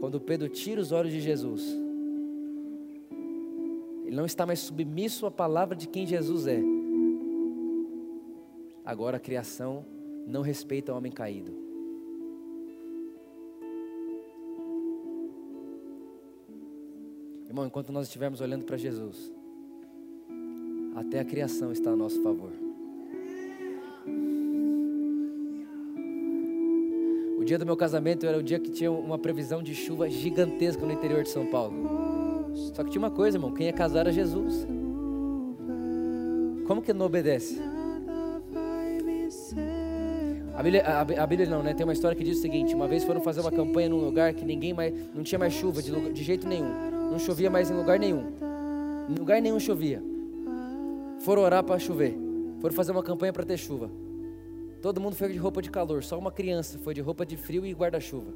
[0.00, 1.62] Quando Pedro tira os olhos de Jesus,
[4.06, 6.58] ele não está mais submisso à palavra de quem Jesus é.
[8.82, 9.84] Agora a criação
[10.26, 11.52] não respeita o homem caído.
[17.46, 19.30] Irmão, enquanto nós estivermos olhando para Jesus,
[20.96, 22.61] até a criação está a nosso favor.
[27.42, 30.86] O dia do meu casamento era o dia que tinha uma previsão de chuva gigantesca
[30.86, 31.74] no interior de São Paulo.
[32.72, 34.64] Só que tinha uma coisa, irmão: quem ia casar era Jesus.
[36.68, 37.60] Como que não obedece?
[40.54, 41.74] A Bíblia, a, a Bíblia, não, né?
[41.74, 44.32] Tem uma história que diz o seguinte: uma vez foram fazer uma campanha num lugar
[44.34, 46.70] que ninguém mais, não tinha mais chuva de, de jeito nenhum,
[47.10, 48.24] não chovia mais em lugar nenhum,
[49.10, 50.00] em lugar nenhum chovia.
[51.18, 52.16] Foram orar para chover,
[52.60, 53.90] foram fazer uma campanha para ter chuva.
[54.82, 57.64] Todo mundo foi de roupa de calor, só uma criança foi de roupa de frio
[57.64, 58.32] e guarda-chuva.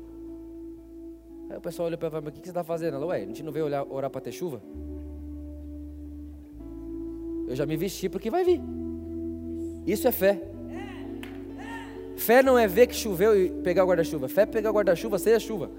[1.50, 2.94] Aí o pessoal olhou para ela e falou: O que você está fazendo?
[2.94, 4.62] Ela, ué, a gente não veio olhar, orar para ter chuva?
[7.48, 8.60] Eu já me vesti porque vai vir.
[9.84, 10.40] Isso é fé.
[12.16, 14.28] Fé não é ver que choveu e pegar o guarda-chuva.
[14.28, 15.70] Fé é pegar o guarda-chuva, seja chuva.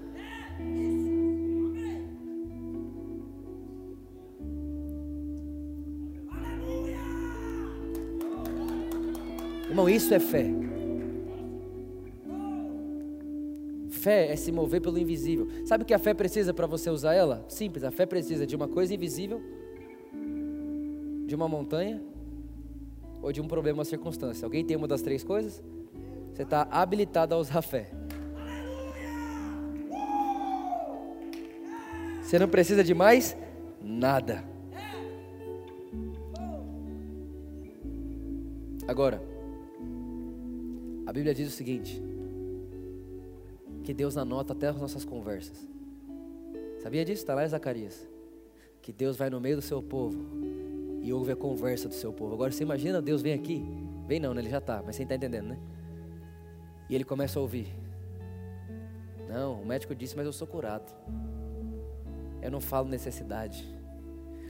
[9.78, 10.44] Irmão, isso é fé.
[13.90, 15.46] Fé é se mover pelo invisível.
[15.64, 17.44] Sabe o que a fé precisa para você usar ela?
[17.48, 19.40] Simples, a fé precisa de uma coisa invisível,
[21.28, 22.02] de uma montanha
[23.22, 24.44] ou de um problema, uma circunstância.
[24.44, 25.62] Alguém tem uma das três coisas?
[26.32, 27.92] Você está habilitado a usar a fé.
[32.20, 33.36] Você não precisa de mais
[33.80, 34.42] nada.
[38.88, 39.37] Agora,
[41.18, 42.00] Bíblia diz o seguinte:
[43.82, 45.66] que Deus anota até as nossas conversas.
[46.80, 47.22] Sabia disso?
[47.22, 48.08] Está lá em Zacarias.
[48.80, 50.16] Que Deus vai no meio do seu povo
[51.02, 52.34] e ouve a conversa do seu povo.
[52.34, 53.64] Agora você imagina Deus vem aqui.
[54.06, 54.40] Vem não, né?
[54.40, 55.58] Ele já está, mas você está entendendo, né?
[56.88, 57.66] E ele começa a ouvir.
[59.28, 60.94] Não, o médico disse, mas eu sou curado.
[62.40, 63.66] Eu não falo necessidade.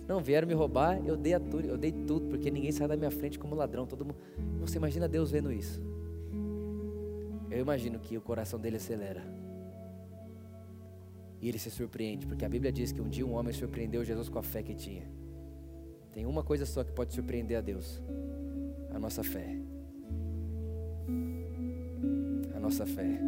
[0.06, 2.96] Não, vieram me roubar, eu dei, a tudo, eu dei tudo, porque ninguém sai da
[2.96, 3.86] minha frente como ladrão.
[3.86, 4.16] Todo mundo...
[4.60, 5.82] Você imagina Deus vendo isso.
[7.51, 9.22] Eu imagino que o coração dele acelera.
[11.40, 14.28] E ele se surpreende, porque a Bíblia diz que um dia um homem surpreendeu Jesus
[14.28, 15.09] com a fé que tinha.
[16.12, 18.03] Tem uma coisa só que pode surpreender a Deus:
[18.90, 19.57] a nossa fé
[22.68, 23.18] nossa fé.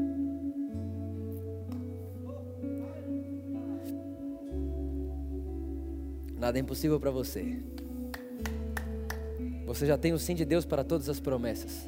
[6.39, 7.59] Nada é impossível para você.
[9.65, 11.87] Você já tem o sim de Deus para todas as promessas.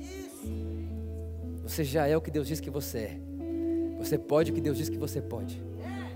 [1.63, 3.21] Você já é o que Deus diz que você é.
[3.99, 5.63] Você pode o que Deus diz que você pode.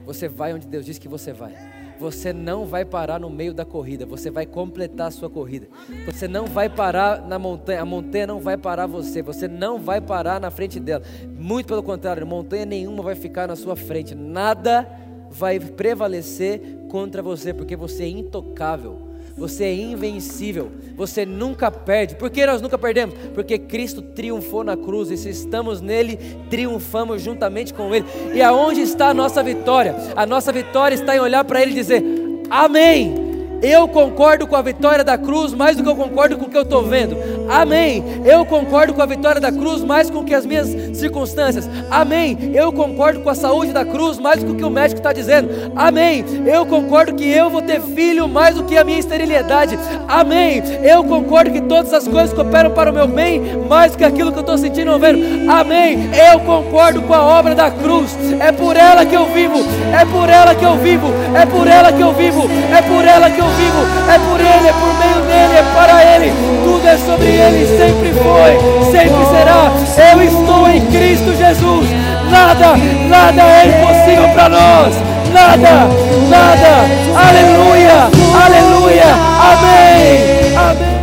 [0.04, 1.54] Você vai onde Deus diz que você vai
[1.98, 5.66] você não vai parar no meio da corrida, você vai completar a sua corrida.
[6.04, 10.00] Você não vai parar na montanha, a montanha não vai parar você, você não vai
[10.00, 11.02] parar na frente dela.
[11.38, 14.88] Muito pelo contrário, montanha nenhuma vai ficar na sua frente, nada
[15.30, 19.05] vai prevalecer contra você, porque você é intocável.
[19.36, 22.14] Você é invencível, você nunca perde.
[22.14, 23.14] Por que nós nunca perdemos?
[23.34, 26.18] Porque Cristo triunfou na cruz e se estamos nele,
[26.48, 28.06] triunfamos juntamente com ele.
[28.34, 29.94] E aonde está a nossa vitória?
[30.16, 32.02] A nossa vitória está em olhar para ele e dizer:
[32.48, 33.25] Amém.
[33.62, 36.56] Eu concordo com a vitória da cruz mais do que eu concordo com o que
[36.56, 37.16] eu estou vendo.
[37.48, 38.04] Amém.
[38.24, 41.68] Eu concordo com a vitória da cruz mais com que as minhas circunstâncias.
[41.90, 42.52] Amém.
[42.54, 45.48] Eu concordo com a saúde da cruz mais do que o médico está dizendo.
[45.74, 46.24] Amém.
[46.44, 49.78] Eu concordo que eu vou ter filho mais do que a minha esterilidade.
[50.06, 50.62] Amém.
[50.82, 54.32] Eu concordo que todas as coisas cooperam para o meu bem mais do que aquilo
[54.32, 55.50] que eu estou sentindo ou vendo.
[55.50, 56.10] Amém.
[56.14, 58.16] Eu concordo com a obra da cruz.
[58.40, 59.58] É por ela que eu vivo.
[59.98, 61.06] É por ela que eu vivo.
[61.34, 62.42] É por ela que eu vivo.
[62.76, 63.86] É por ela que eu vivo.
[64.08, 66.32] É por ele, é por meio dele, é para ele.
[66.64, 69.72] Tudo é sobre ele sempre foi, sempre será.
[70.12, 71.88] Eu estou em Cristo Jesus.
[72.30, 72.76] Nada,
[73.08, 74.94] nada é impossível para nós.
[75.32, 75.88] Nada,
[76.28, 76.86] nada.
[77.14, 78.10] Aleluia,
[78.44, 79.04] aleluia.
[79.40, 80.56] Amém.
[80.56, 80.95] Amém.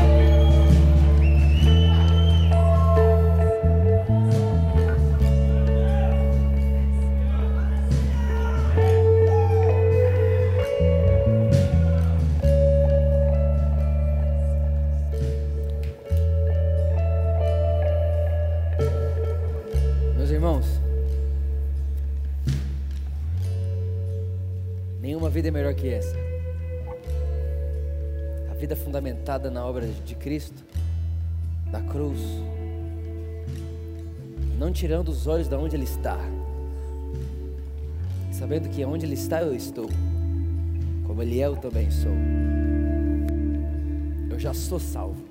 [25.43, 26.15] Vida é melhor que essa.
[28.49, 30.63] A vida fundamentada na obra de Cristo,
[31.69, 32.21] da cruz,
[34.57, 36.17] não tirando os olhos de onde Ele está,
[38.31, 39.89] sabendo que onde Ele está eu estou,
[41.05, 42.13] como Ele é eu também sou.
[44.29, 45.21] Eu já sou salvo,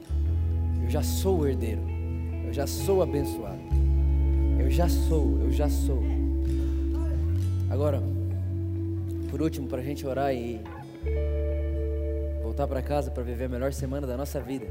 [0.84, 1.80] eu já sou herdeiro,
[2.44, 3.62] eu já sou abençoado,
[4.60, 6.02] eu já sou, eu já sou.
[7.70, 8.11] Agora,
[9.32, 10.60] por último, para a gente orar e
[12.42, 14.66] voltar para casa para viver a melhor semana da nossa vida.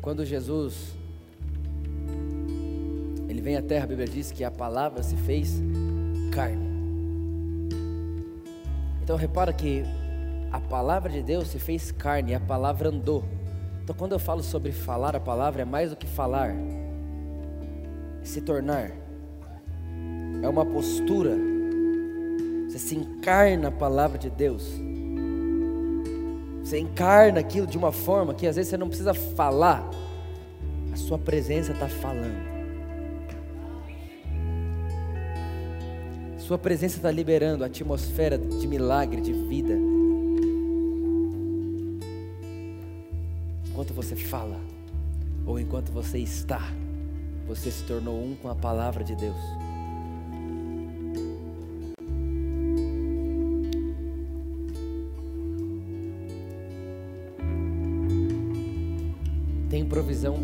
[0.00, 0.94] Quando Jesus
[3.28, 5.60] ele vem à terra, a Bíblia diz que a palavra se fez
[6.32, 6.66] carne.
[9.02, 9.84] Então repara que
[10.50, 13.22] a palavra de Deus se fez carne, a palavra andou.
[13.82, 18.40] Então quando eu falo sobre falar a palavra, é mais do que falar, é se
[18.40, 18.90] tornar.
[20.42, 21.36] É uma postura.
[22.68, 24.70] Você se encarna a palavra de Deus.
[26.62, 29.88] Você encarna aquilo de uma forma que às vezes você não precisa falar,
[30.92, 32.48] a sua presença está falando.
[36.38, 39.74] Sua presença está liberando a atmosfera de milagre, de vida.
[44.02, 44.58] Você fala,
[45.44, 46.72] ou enquanto você está,
[47.46, 49.36] você se tornou um com a palavra de Deus.
[59.68, 60.38] Tem provisão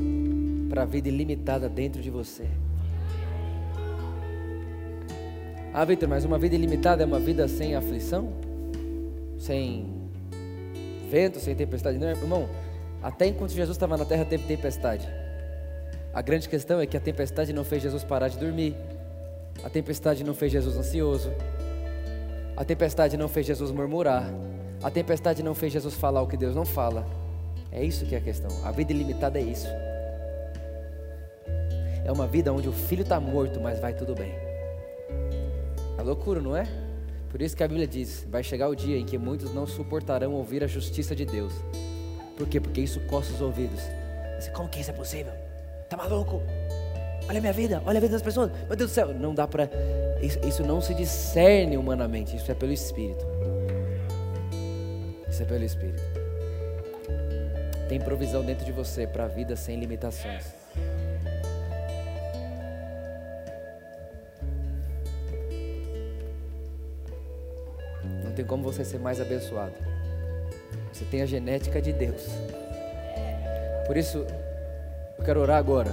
[0.69, 2.47] para a vida ilimitada dentro de você.
[5.73, 8.35] Ah, Victor, mas uma vida ilimitada é uma vida sem aflição?
[9.39, 9.87] Sem
[11.11, 11.97] vento, sem tempestade?
[11.97, 12.49] Não, irmão,
[13.07, 15.09] até enquanto Jesus estava na terra teve tempestade.
[16.13, 18.75] A grande questão é que a tempestade não fez Jesus parar de dormir.
[19.63, 21.31] A tempestade não fez Jesus ansioso.
[22.57, 24.29] A tempestade não fez Jesus murmurar.
[24.83, 27.07] A tempestade não fez Jesus falar o que Deus não fala.
[27.71, 28.51] É isso que é a questão.
[28.65, 29.69] A vida ilimitada é isso.
[32.05, 34.35] É uma vida onde o filho está morto, mas vai tudo bem.
[35.97, 36.67] É loucura, não é?
[37.31, 40.33] Por isso que a Bíblia diz: vai chegar o dia em que muitos não suportarão
[40.33, 41.53] ouvir a justiça de Deus.
[42.37, 42.61] Por quê?
[42.61, 43.80] Porque isso coça os ouvidos.
[44.39, 45.32] Você, como que isso é possível?
[45.89, 46.43] Tá maluco?
[47.28, 48.51] Olha a minha vida, olha a vida das pessoas.
[48.68, 49.68] Meu Deus do céu, não dá para.
[50.20, 53.26] Isso, isso não se discerne humanamente, isso é pelo Espírito.
[55.28, 56.03] Isso é pelo Espírito.
[57.89, 60.45] Tem provisão dentro de você para a vida sem limitações.
[68.24, 69.95] Não tem como você ser mais abençoado.
[70.97, 72.26] Você tem a genética de Deus.
[73.86, 74.24] Por isso,
[75.18, 75.90] eu quero orar agora.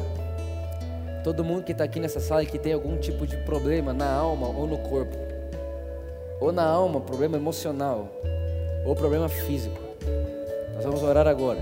[1.25, 4.09] Todo mundo que está aqui nessa sala e que tem algum tipo de problema na
[4.09, 5.17] alma ou no corpo,
[6.39, 8.09] ou na alma, problema emocional,
[8.85, 9.77] ou problema físico,
[10.73, 11.59] nós vamos orar agora.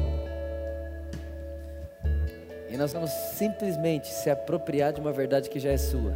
[2.70, 6.14] E nós vamos simplesmente se apropriar de uma verdade que já é sua.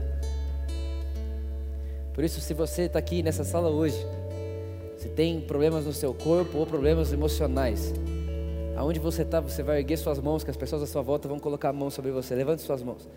[2.13, 3.97] Por isso, se você está aqui nessa sala hoje,
[5.05, 7.93] se tem problemas no seu corpo ou problemas emocionais,
[8.75, 11.37] aonde você está, você vai erguer suas mãos, que as pessoas à sua volta vão
[11.37, 12.33] colocar a mão sobre você.
[12.33, 13.07] Levante suas mãos.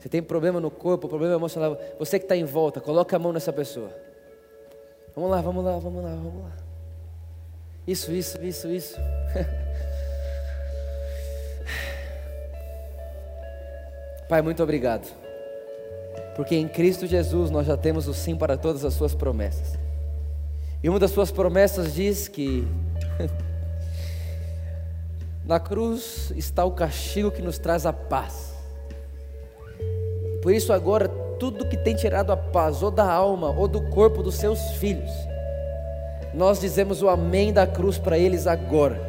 [0.00, 3.32] Se tem problema no corpo, problema emocional, você que está em volta, coloque a mão
[3.32, 3.90] nessa pessoa.
[5.14, 6.50] Vamos lá, vamos lá, vamos lá, vamos lá.
[7.86, 8.96] Isso, isso, isso, isso.
[14.28, 15.08] Pai, muito obrigado.
[16.34, 19.85] Porque em Cristo Jesus nós já temos o sim para todas as suas promessas.
[20.86, 22.64] E uma das suas promessas diz que
[25.44, 28.54] na cruz está o castigo que nos traz a paz.
[30.40, 31.08] Por isso agora
[31.40, 35.10] tudo que tem tirado a paz ou da alma ou do corpo dos seus filhos,
[36.32, 39.02] nós dizemos o amém da cruz para eles agora.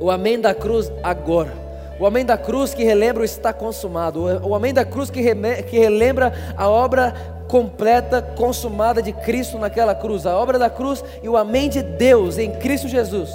[0.00, 1.61] O amém da cruz agora.
[1.98, 4.22] O amém da cruz que relembra o está consumado.
[4.42, 5.22] O amém da cruz que,
[5.64, 7.14] que relembra a obra
[7.48, 10.26] completa, consumada de Cristo naquela cruz.
[10.26, 13.30] A obra da cruz e o amém de Deus em Cristo Jesus.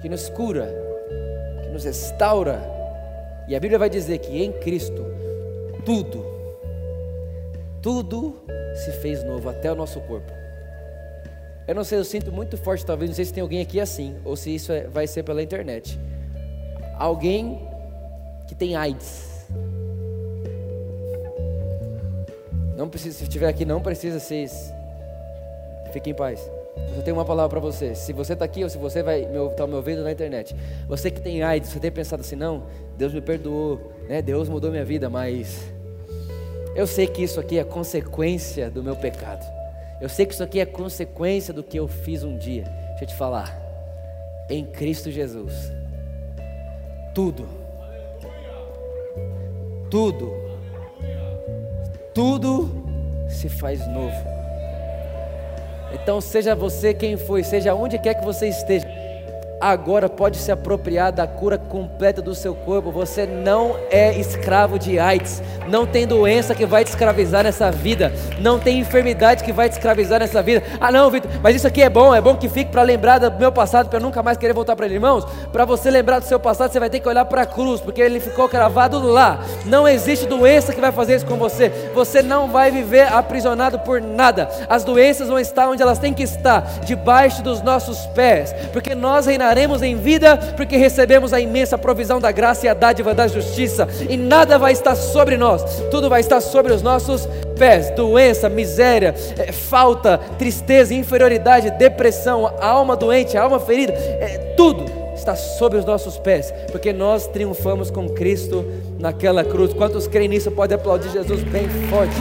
[0.00, 0.68] Que nos cura,
[1.62, 2.60] que nos restaura.
[3.48, 5.04] E a Bíblia vai dizer que em Cristo
[5.84, 6.24] tudo,
[7.82, 8.40] tudo
[8.74, 10.32] se fez novo, até o nosso corpo.
[11.66, 14.16] Eu não sei, eu sinto muito forte, talvez, não sei se tem alguém aqui assim,
[14.24, 15.98] ou se isso é, vai ser pela internet.
[16.98, 17.60] Alguém
[18.46, 19.46] que tem AIDS.
[22.76, 24.48] Não precisa, se estiver aqui, não precisa ser.
[25.92, 26.40] Fique em paz.
[26.96, 27.94] Eu tenho uma palavra para você.
[27.94, 30.54] Se você está aqui ou se você vai estar tá me ouvindo na internet,
[30.88, 32.64] você que tem AIDS, você tem pensado assim, não,
[32.96, 34.20] Deus me perdoou, né?
[34.20, 35.72] Deus mudou minha vida, mas
[36.74, 39.44] eu sei que isso aqui é consequência do meu pecado.
[40.00, 42.64] Eu sei que isso aqui é consequência do que eu fiz um dia.
[42.90, 43.60] Deixa eu te falar.
[44.50, 45.54] Em Cristo Jesus,
[47.14, 47.48] tudo,
[49.88, 50.32] tudo,
[52.12, 52.84] tudo
[53.28, 54.34] se faz novo.
[55.92, 58.86] Então, seja você quem foi, seja onde quer que você esteja,
[59.60, 62.90] agora pode se apropriar da cura completa do seu corpo.
[62.90, 68.12] Você não é escravo de AIDS, não tem doença que vai te escravizar nessa vida,
[68.38, 70.62] não tem enfermidade que vai te escravizar nessa vida.
[70.80, 73.30] Ah, não, Vitor, mas isso aqui é bom, é bom que fique para lembrar do
[73.38, 74.96] meu passado, para nunca mais querer voltar para ele.
[74.96, 77.80] Irmãos, para você lembrar do seu passado, você vai ter que olhar para a cruz,
[77.80, 79.40] porque ele ficou cravado lá.
[79.64, 81.70] Não existe doença que vai fazer isso com você.
[81.94, 84.48] Você não vai viver aprisionado por nada.
[84.68, 89.26] As doenças vão estar onde elas têm que estar, debaixo dos nossos pés, porque nós
[89.26, 93.28] reinaremos reinaremos em vida, porque recebemos a imensa provisão da graça e a dádiva da
[93.28, 97.28] justiça, e nada vai estar sobre nós, tudo vai estar sobre os nossos
[97.58, 104.84] pés: doença, miséria, é, falta, tristeza, inferioridade, depressão, alma doente, alma ferida, é, tudo
[105.14, 108.64] está sobre os nossos pés, porque nós triunfamos com Cristo
[108.98, 109.72] naquela cruz.
[109.72, 112.16] Quantos creem nisso podem aplaudir Jesus bem forte?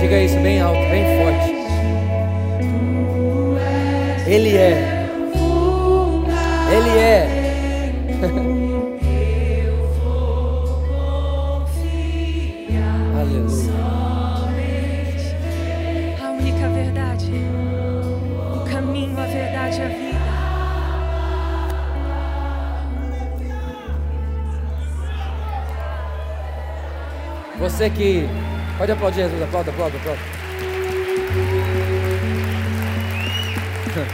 [0.00, 1.59] Diga isso bem alto, bem forte.
[4.30, 5.08] Ele é.
[6.70, 7.26] Ele é.
[13.20, 13.72] Aleluia.
[16.22, 17.32] A única verdade,
[18.54, 20.30] o caminho, a verdade a vida.
[27.58, 28.28] Você que.
[28.78, 30.20] Pode aplaudir Jesus, aplauda, aplauda, aplauda.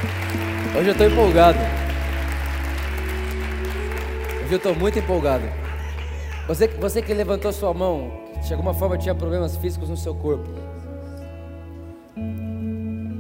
[0.77, 1.59] Hoje eu estou empolgado.
[4.45, 5.45] Hoje eu estou muito empolgado.
[6.47, 8.11] Você, você que levantou sua mão,
[8.47, 10.47] de alguma forma tinha problemas físicos no seu corpo.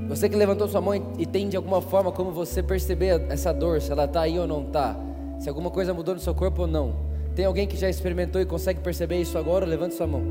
[0.07, 3.80] Você que levantou sua mão e tem de alguma forma como você perceber essa dor,
[3.80, 4.94] se ela está aí ou não está.
[5.40, 6.94] Se alguma coisa mudou no seu corpo ou não.
[7.34, 9.64] Tem alguém que já experimentou e consegue perceber isso agora?
[9.64, 10.22] Levante sua mão.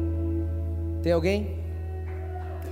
[1.02, 1.65] Tem alguém?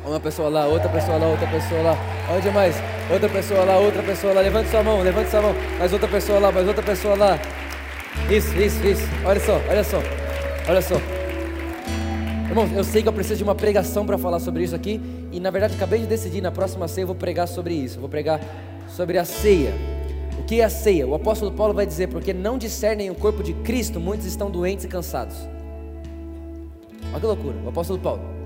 [0.05, 1.97] Uma pessoa lá, outra pessoa lá, outra pessoa lá.
[2.29, 2.75] Onde mais?
[3.09, 4.41] Outra pessoa lá, outra pessoa lá.
[4.41, 5.55] Levante sua mão, levante sua mão.
[5.79, 7.39] Mais outra pessoa lá, mais outra pessoa lá.
[8.29, 9.07] Isso, isso, isso.
[9.25, 10.01] Olha só, olha só.
[10.67, 10.95] Olha só.
[12.49, 15.01] Irmãos, eu sei que eu preciso de uma pregação para falar sobre isso aqui.
[15.31, 17.97] E na verdade acabei de decidir, na próxima ceia eu vou pregar sobre isso.
[17.97, 18.41] Eu vou pregar
[18.89, 19.73] sobre a ceia.
[20.37, 21.07] O que é a ceia?
[21.07, 24.83] O apóstolo Paulo vai dizer, porque não discernem o corpo de Cristo, muitos estão doentes
[24.83, 25.35] e cansados.
[27.11, 28.42] Olha que loucura, o apóstolo Paulo.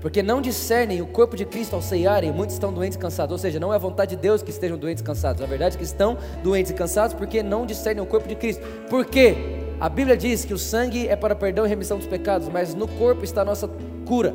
[0.00, 3.32] Porque não discernem o corpo de Cristo ao ceiarem, muitos estão doentes e cansados.
[3.32, 5.42] Ou seja, não é a vontade de Deus que estejam doentes e cansados.
[5.42, 8.62] A verdade é que estão doentes e cansados porque não discernem o corpo de Cristo.
[8.88, 9.36] Por quê?
[9.80, 12.88] A Bíblia diz que o sangue é para perdão e remissão dos pecados, mas no
[12.88, 13.68] corpo está a nossa
[14.06, 14.34] cura.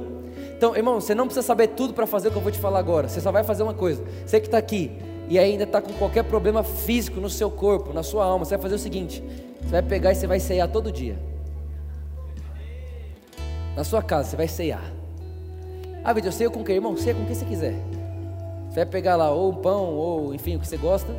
[0.56, 2.78] Então, irmão, você não precisa saber tudo para fazer o que eu vou te falar
[2.78, 3.08] agora.
[3.08, 4.04] Você só vai fazer uma coisa.
[4.26, 4.92] Você que está aqui
[5.28, 8.62] e ainda está com qualquer problema físico no seu corpo, na sua alma, você vai
[8.62, 9.24] fazer o seguinte:
[9.62, 11.18] você vai pegar e você vai ceiar todo dia.
[13.76, 15.01] Na sua casa, você vai ceiar.
[16.04, 16.98] Ah, Vitor, ceia com o que, irmão?
[16.98, 17.76] Ceia com o que você quiser.
[18.68, 21.14] Você vai pegar lá ou um pão, ou enfim, o que você gosta,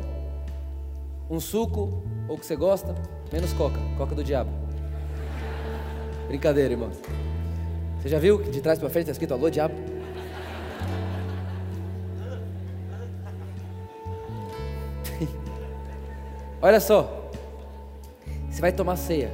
[1.29, 2.93] um suco, ou o que você gosta,
[3.31, 4.49] menos coca, coca do diabo.
[6.27, 6.89] Brincadeira, irmão.
[8.01, 9.73] Você já viu que de trás para frente está escrito alô, diabo?
[16.61, 17.29] Olha só.
[18.49, 19.31] Você vai tomar ceia.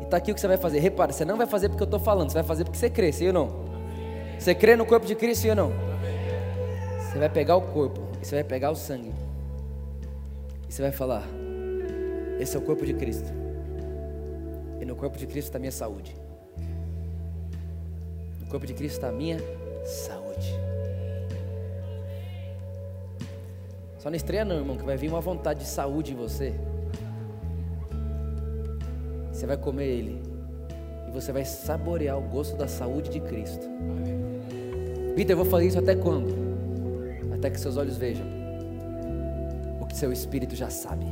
[0.00, 0.78] E está aqui o que você vai fazer.
[0.78, 3.10] Repara, você não vai fazer porque eu estou falando, você vai fazer porque você crê,
[3.10, 3.65] sim ou não?
[4.38, 5.72] Você crê no corpo de Cristo, sim ou não?
[7.00, 9.10] Você vai pegar o corpo, você vai pegar o sangue,
[10.68, 11.24] e você vai falar:
[12.38, 13.32] Esse é o corpo de Cristo,
[14.80, 16.14] e no corpo de Cristo está a minha saúde.
[18.40, 19.38] No corpo de Cristo está a minha
[19.84, 20.54] saúde.
[23.98, 26.54] Só não estreia, não, irmão, que vai vir uma vontade de saúde em você.
[29.32, 30.22] Você vai comer ele,
[31.08, 33.66] e você vai saborear o gosto da saúde de Cristo.
[35.16, 36.28] Peter, eu vou fazer isso até quando?
[37.32, 38.26] Até que seus olhos vejam
[39.80, 41.06] o que seu espírito já sabe.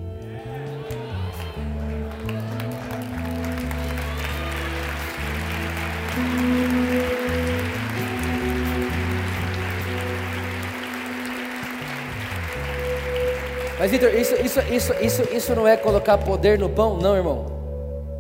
[13.79, 17.47] Mas Vitor, isso, isso, isso, isso, isso não é colocar poder no pão, não, irmão.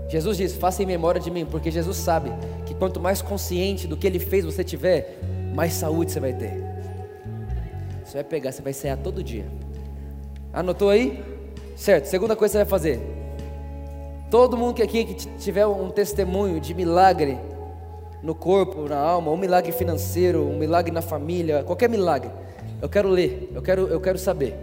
[0.08, 2.32] Jesus diz: faça em memória de mim, porque Jesus sabe
[2.64, 5.18] que quanto mais consciente do que Ele fez você tiver,
[5.54, 6.62] mais saúde você vai ter.
[8.04, 9.46] Você vai pegar, você vai cear todo dia.
[10.52, 11.22] Anotou aí?
[11.76, 12.06] Certo.
[12.06, 13.00] Segunda coisa que você vai fazer.
[14.30, 17.38] Todo mundo que aqui que tiver um testemunho de milagre
[18.20, 22.30] no corpo, na alma, um milagre financeiro, um milagre na família, qualquer milagre.
[22.82, 24.56] Eu quero ler, eu quero, eu quero saber.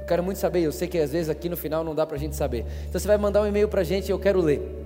[0.00, 2.16] Eu quero muito saber, eu sei que às vezes aqui no final não dá para
[2.16, 2.64] a gente saber.
[2.88, 4.84] Então você vai mandar um e-mail para a gente eu quero ler.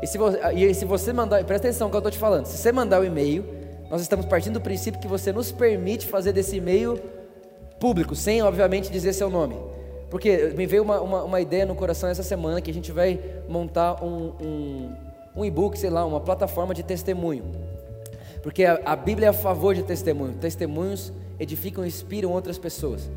[0.00, 2.46] E se, você, e se você mandar, presta atenção no que eu estou te falando.
[2.46, 3.59] Se você mandar o um e-mail,
[3.90, 7.00] nós estamos partindo do princípio que você nos permite fazer desse e-mail
[7.80, 9.56] público, sem obviamente dizer seu nome.
[10.08, 13.18] Porque me veio uma, uma, uma ideia no coração essa semana que a gente vai
[13.48, 14.96] montar um, um,
[15.36, 17.44] um e-book, sei lá, uma plataforma de testemunho.
[18.42, 20.34] Porque a, a Bíblia é a favor de testemunho.
[20.34, 23.10] Testemunhos edificam e inspiram outras pessoas.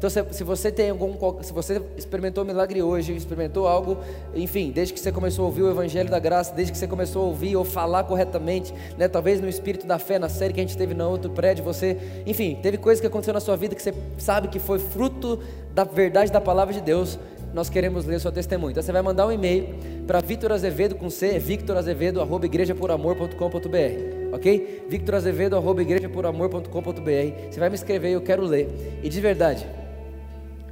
[0.00, 1.12] Então, se, se, você tem algum,
[1.42, 3.98] se você experimentou um milagre hoje, experimentou algo,
[4.34, 7.22] enfim, desde que você começou a ouvir o Evangelho da Graça, desde que você começou
[7.22, 10.62] a ouvir ou falar corretamente, né, talvez no Espírito da Fé, na série que a
[10.62, 13.82] gente teve no outro prédio, você, enfim, teve coisas que aconteceu na sua vida que
[13.82, 15.38] você sabe que foi fruto
[15.74, 17.18] da verdade da palavra de Deus.
[17.52, 18.70] Nós queremos ler seu testemunho.
[18.70, 19.74] Então você vai mandar um e-mail
[20.06, 24.86] para Victor Azevedo com C, Victor Azevedo, arroba igrejaporamor.com.br, ok?
[24.88, 27.50] Victor Azevedo, arroba igrejaporamor.com.br.
[27.50, 29.00] Você vai me escrever, eu quero ler.
[29.02, 29.66] E de verdade,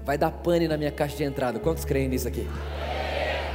[0.09, 1.59] vai dar pane na minha caixa de entrada.
[1.59, 2.48] Quantos creem nisso aqui?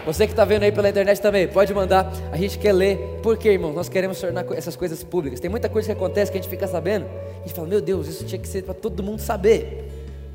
[0.05, 2.13] Você que está vendo aí pela internet também, pode mandar.
[2.31, 2.99] A gente quer ler.
[3.23, 3.73] Por quê, irmão?
[3.73, 5.39] Nós queremos tornar essas coisas públicas.
[5.39, 7.07] Tem muita coisa que acontece que a gente fica sabendo.
[7.07, 9.89] A gente fala, meu Deus, isso tinha que ser para todo mundo saber.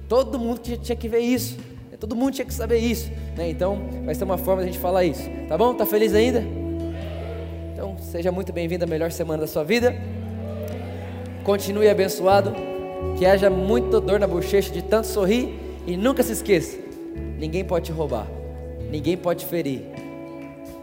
[0.08, 1.56] Todo mundo tinha que ver isso.
[2.00, 3.12] Todo mundo tinha que saber isso.
[3.36, 3.50] Né?
[3.50, 5.22] Então, vai ser uma forma de a gente falar isso.
[5.46, 5.72] Tá bom?
[5.72, 6.42] Tá feliz ainda?
[7.74, 9.94] Então, seja muito bem-vindo à melhor semana da sua vida.
[11.44, 12.56] Continue abençoado.
[13.16, 16.78] Que haja muita dor na bochecha de tanto sorrir e nunca se esqueça:
[17.38, 18.26] ninguém pode te roubar,
[18.90, 19.80] ninguém pode ferir.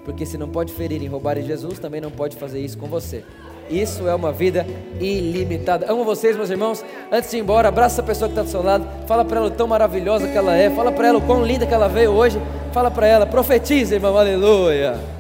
[0.04, 2.88] Porque se não pode ferir e roubar em Jesus, também não pode fazer isso com
[2.88, 3.24] você.
[3.70, 4.66] Isso é uma vida
[5.00, 5.92] ilimitada.
[5.92, 6.86] Amo vocês, meus irmãos.
[7.12, 8.88] Antes de ir embora, abraça a pessoa que está do seu lado.
[9.08, 10.70] Fala para ela o tão maravilhosa que ela é.
[10.70, 12.40] Fala para ela o quão linda que ela veio hoje.
[12.72, 14.16] Fala para ela, profetiza, irmão.
[14.16, 15.15] Aleluia.